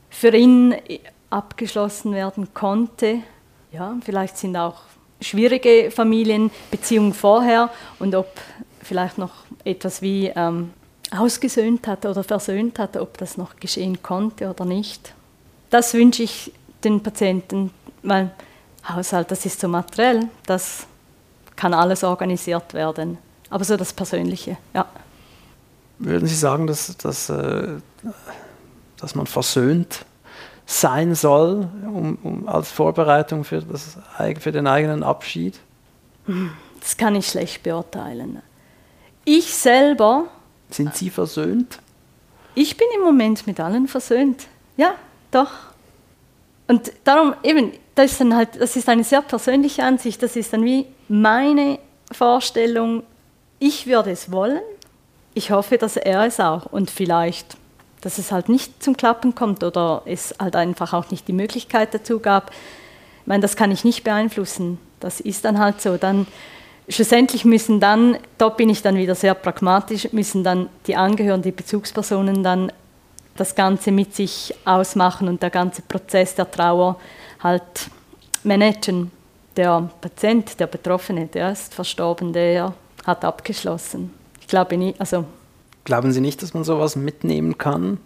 für 0.09 0.35
ihn 0.35 0.75
abgeschlossen 1.29 2.13
werden 2.13 2.53
konnte. 2.53 3.19
Ja, 3.71 3.95
vielleicht 4.03 4.37
sind 4.37 4.55
auch 4.55 4.81
schwierige 5.21 5.91
Familienbeziehungen 5.91 7.13
vorher 7.13 7.69
und 7.99 8.15
ob 8.15 8.29
vielleicht 8.81 9.17
noch 9.17 9.31
etwas 9.63 10.01
wie 10.01 10.31
ähm, 10.35 10.71
ausgesöhnt 11.11 11.87
hat 11.87 12.05
oder 12.05 12.23
versöhnt 12.23 12.79
hat, 12.79 12.97
ob 12.97 13.17
das 13.17 13.37
noch 13.37 13.57
geschehen 13.57 14.01
konnte 14.01 14.49
oder 14.49 14.65
nicht. 14.65 15.13
Das 15.69 15.93
wünsche 15.93 16.23
ich 16.23 16.51
den 16.83 17.01
Patienten, 17.01 17.71
weil 18.03 18.31
Haushalt, 18.87 19.31
das 19.31 19.45
ist 19.45 19.59
so 19.59 19.67
materiell, 19.67 20.29
das 20.45 20.85
kann 21.55 21.73
alles 21.73 22.03
organisiert 22.03 22.73
werden. 22.73 23.17
Aber 23.49 23.63
so 23.63 23.75
das 23.75 23.91
Persönliche, 23.93 24.57
ja. 24.73 24.85
Würden 25.99 26.27
Sie 26.27 26.35
sagen, 26.35 26.67
dass, 26.67 26.95
dass, 26.97 27.29
äh, 27.29 27.79
dass 28.99 29.15
man 29.15 29.27
versöhnt 29.27 30.05
sein 30.65 31.15
soll 31.15 31.69
um, 31.83 32.17
um, 32.23 32.47
als 32.49 32.71
Vorbereitung 32.71 33.43
für, 33.43 33.61
das, 33.61 33.97
für 34.39 34.51
den 34.51 34.67
eigenen 34.67 35.03
Abschied? 35.03 35.59
Das 36.81 36.97
kann 36.97 37.15
ich 37.15 37.27
schlecht 37.27 37.63
beurteilen. 37.63 38.41
Ich 39.23 39.53
selber. 39.53 40.25
Sind 40.69 40.95
Sie 40.95 41.09
versöhnt? 41.09 41.79
Ich 42.53 42.75
bin 42.75 42.87
im 42.95 43.03
Moment 43.03 43.47
mit 43.47 43.59
allen 43.59 43.87
versöhnt. 43.87 44.47
Ja, 44.75 44.95
doch. 45.31 45.51
Und 46.67 46.91
darum 47.03 47.33
eben, 47.43 47.71
das 47.95 48.11
ist, 48.11 48.21
dann 48.21 48.35
halt, 48.35 48.59
das 48.59 48.75
ist 48.75 48.89
eine 48.89 49.03
sehr 49.03 49.21
persönliche 49.21 49.83
Ansicht, 49.83 50.21
das 50.21 50.35
ist 50.35 50.51
dann 50.53 50.65
wie 50.65 50.85
meine 51.07 51.79
Vorstellung, 52.11 53.03
ich 53.59 53.87
würde 53.87 54.11
es 54.11 54.31
wollen, 54.31 54.61
ich 55.33 55.51
hoffe, 55.51 55.77
dass 55.77 55.97
er 55.97 56.25
es 56.25 56.39
auch 56.39 56.65
und 56.65 56.89
vielleicht, 56.89 57.57
dass 58.01 58.17
es 58.17 58.31
halt 58.31 58.49
nicht 58.49 58.83
zum 58.83 58.95
Klappen 58.95 59.35
kommt 59.35 59.63
oder 59.63 60.01
es 60.05 60.35
halt 60.39 60.55
einfach 60.55 60.93
auch 60.93 61.09
nicht 61.11 61.27
die 61.27 61.33
Möglichkeit 61.33 61.93
dazu 61.93 62.19
gab. 62.19 62.51
Ich 63.21 63.27
meine, 63.27 63.41
das 63.41 63.55
kann 63.55 63.71
ich 63.71 63.83
nicht 63.83 64.03
beeinflussen, 64.03 64.79
das 64.99 65.19
ist 65.19 65.45
dann 65.45 65.59
halt 65.59 65.81
so. 65.81 65.97
Dann 65.97 66.27
schlussendlich 66.89 67.45
müssen 67.45 67.79
dann, 67.79 68.17
dort 68.37 68.57
bin 68.57 68.69
ich 68.69 68.81
dann 68.81 68.95
wieder 68.95 69.15
sehr 69.15 69.33
pragmatisch, 69.33 70.11
müssen 70.13 70.43
dann 70.43 70.69
die 70.85 70.95
Angehörigen, 70.95 71.43
die 71.43 71.51
Bezugspersonen 71.51 72.43
dann 72.43 72.71
das 73.35 73.55
Ganze 73.55 73.91
mit 73.91 74.15
sich 74.15 74.53
ausmachen 74.65 75.27
und 75.27 75.41
der 75.43 75.49
ganze 75.49 75.81
Prozess 75.81 76.35
der 76.35 76.49
Trauer 76.49 76.99
halt 77.41 77.89
managen. 78.43 79.11
Der 79.55 79.89
Patient, 80.01 80.59
der 80.59 80.67
Betroffene, 80.67 81.27
der 81.27 81.51
ist 81.51 81.73
verstorben, 81.73 82.31
der 82.31 82.73
hat 83.05 83.25
abgeschlossen. 83.25 84.13
Ich 84.39 84.47
glaube 84.47 84.77
nicht, 84.77 84.99
also. 84.99 85.25
Glauben 85.87 86.11
Sie 86.11 86.19
nicht, 86.19 86.43
dass 86.43 86.53
man 86.53 86.65
sowas 86.65 86.97
mitnehmen 86.97 87.57
kann? 87.57 87.97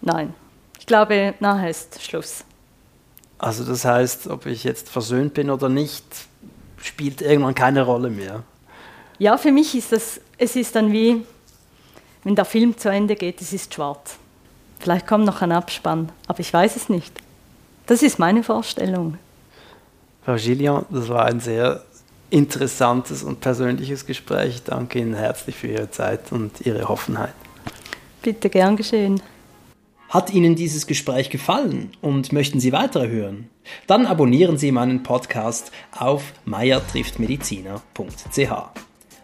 Nein. 0.00 0.34
Ich 0.80 0.86
glaube, 0.86 1.34
nachher 1.38 1.70
ist 1.70 2.02
Schluss. 2.02 2.44
Also 3.38 3.62
das 3.62 3.84
heißt, 3.84 4.26
ob 4.26 4.46
ich 4.46 4.64
jetzt 4.64 4.88
versöhnt 4.88 5.34
bin 5.34 5.48
oder 5.48 5.68
nicht, 5.68 6.04
spielt 6.78 7.22
irgendwann 7.22 7.54
keine 7.54 7.82
Rolle 7.82 8.10
mehr. 8.10 8.42
Ja, 9.20 9.38
für 9.38 9.52
mich 9.52 9.76
ist 9.76 9.92
das, 9.92 10.20
es 10.38 10.56
ist 10.56 10.74
dann 10.74 10.90
wie, 10.90 11.24
wenn 12.24 12.34
der 12.34 12.44
Film 12.44 12.76
zu 12.76 12.90
Ende 12.90 13.14
geht, 13.14 13.40
es 13.40 13.52
ist 13.52 13.72
schwarz. 13.74 14.16
Vielleicht 14.80 15.06
kommt 15.06 15.24
noch 15.24 15.40
ein 15.40 15.52
Abspann, 15.52 16.10
aber 16.26 16.40
ich 16.40 16.52
weiß 16.52 16.74
es 16.74 16.88
nicht. 16.88 17.22
Das 17.86 18.02
ist 18.02 18.18
meine 18.18 18.42
Vorstellung. 18.42 19.18
Frau 20.24 20.34
Gillian, 20.34 20.84
das 20.90 21.08
war 21.08 21.26
ein 21.26 21.38
sehr 21.38 21.84
interessantes 22.30 23.22
und 23.22 23.40
persönliches 23.40 24.06
Gespräch. 24.06 24.56
Ich 24.56 24.62
danke 24.62 24.98
Ihnen 24.98 25.12
herzlich 25.14 25.56
für 25.56 25.68
Ihre 25.68 25.90
Zeit 25.90 26.32
und 26.32 26.64
Ihre 26.64 26.88
Offenheit. 26.88 27.34
Bitte 28.22 28.48
gern 28.50 28.76
geschehen. 28.76 29.22
Hat 30.08 30.32
Ihnen 30.32 30.56
dieses 30.56 30.88
Gespräch 30.88 31.30
gefallen 31.30 31.92
und 32.00 32.32
möchten 32.32 32.58
Sie 32.58 32.72
weitere 32.72 33.08
hören? 33.08 33.48
Dann 33.86 34.06
abonnieren 34.06 34.58
Sie 34.58 34.72
meinen 34.72 35.04
Podcast 35.04 35.70
auf 35.96 36.32
meiertrifftmediziner.ch. 36.44 38.50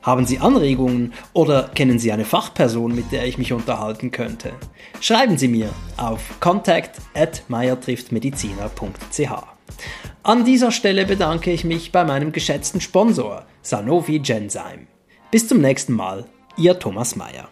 Haben 0.03 0.25
Sie 0.25 0.39
Anregungen 0.39 1.13
oder 1.33 1.65
kennen 1.75 1.99
Sie 1.99 2.13
eine 2.13 2.25
Fachperson, 2.25 2.95
mit 2.95 3.11
der 3.11 3.27
ich 3.27 3.39
mich 3.39 3.53
unterhalten 3.53 4.13
könnte? 4.13 4.53
Schreiben 5.01 5.37
Sie 5.37 5.49
mir 5.49 5.71
auf 5.97 6.21
contact 6.39 7.01
at 7.15 7.43
meiertrifftmediziner.ch. 7.49 9.56
An 10.23 10.45
dieser 10.45 10.73
Stelle 10.73 11.07
bedanke 11.07 11.53
ich 11.53 11.65
mich 11.65 11.93
bei 11.93 12.05
meinem 12.05 12.33
geschätzten 12.33 12.81
Sponsor 12.81 13.47
Sanofi 13.63 14.19
Genzyme. 14.19 14.87
Bis 15.31 15.49
zum 15.49 15.61
nächsten 15.61 15.93
Mal, 15.93 16.27
Ihr 16.57 16.79
Thomas 16.79 17.17
Mayer. 17.17 17.49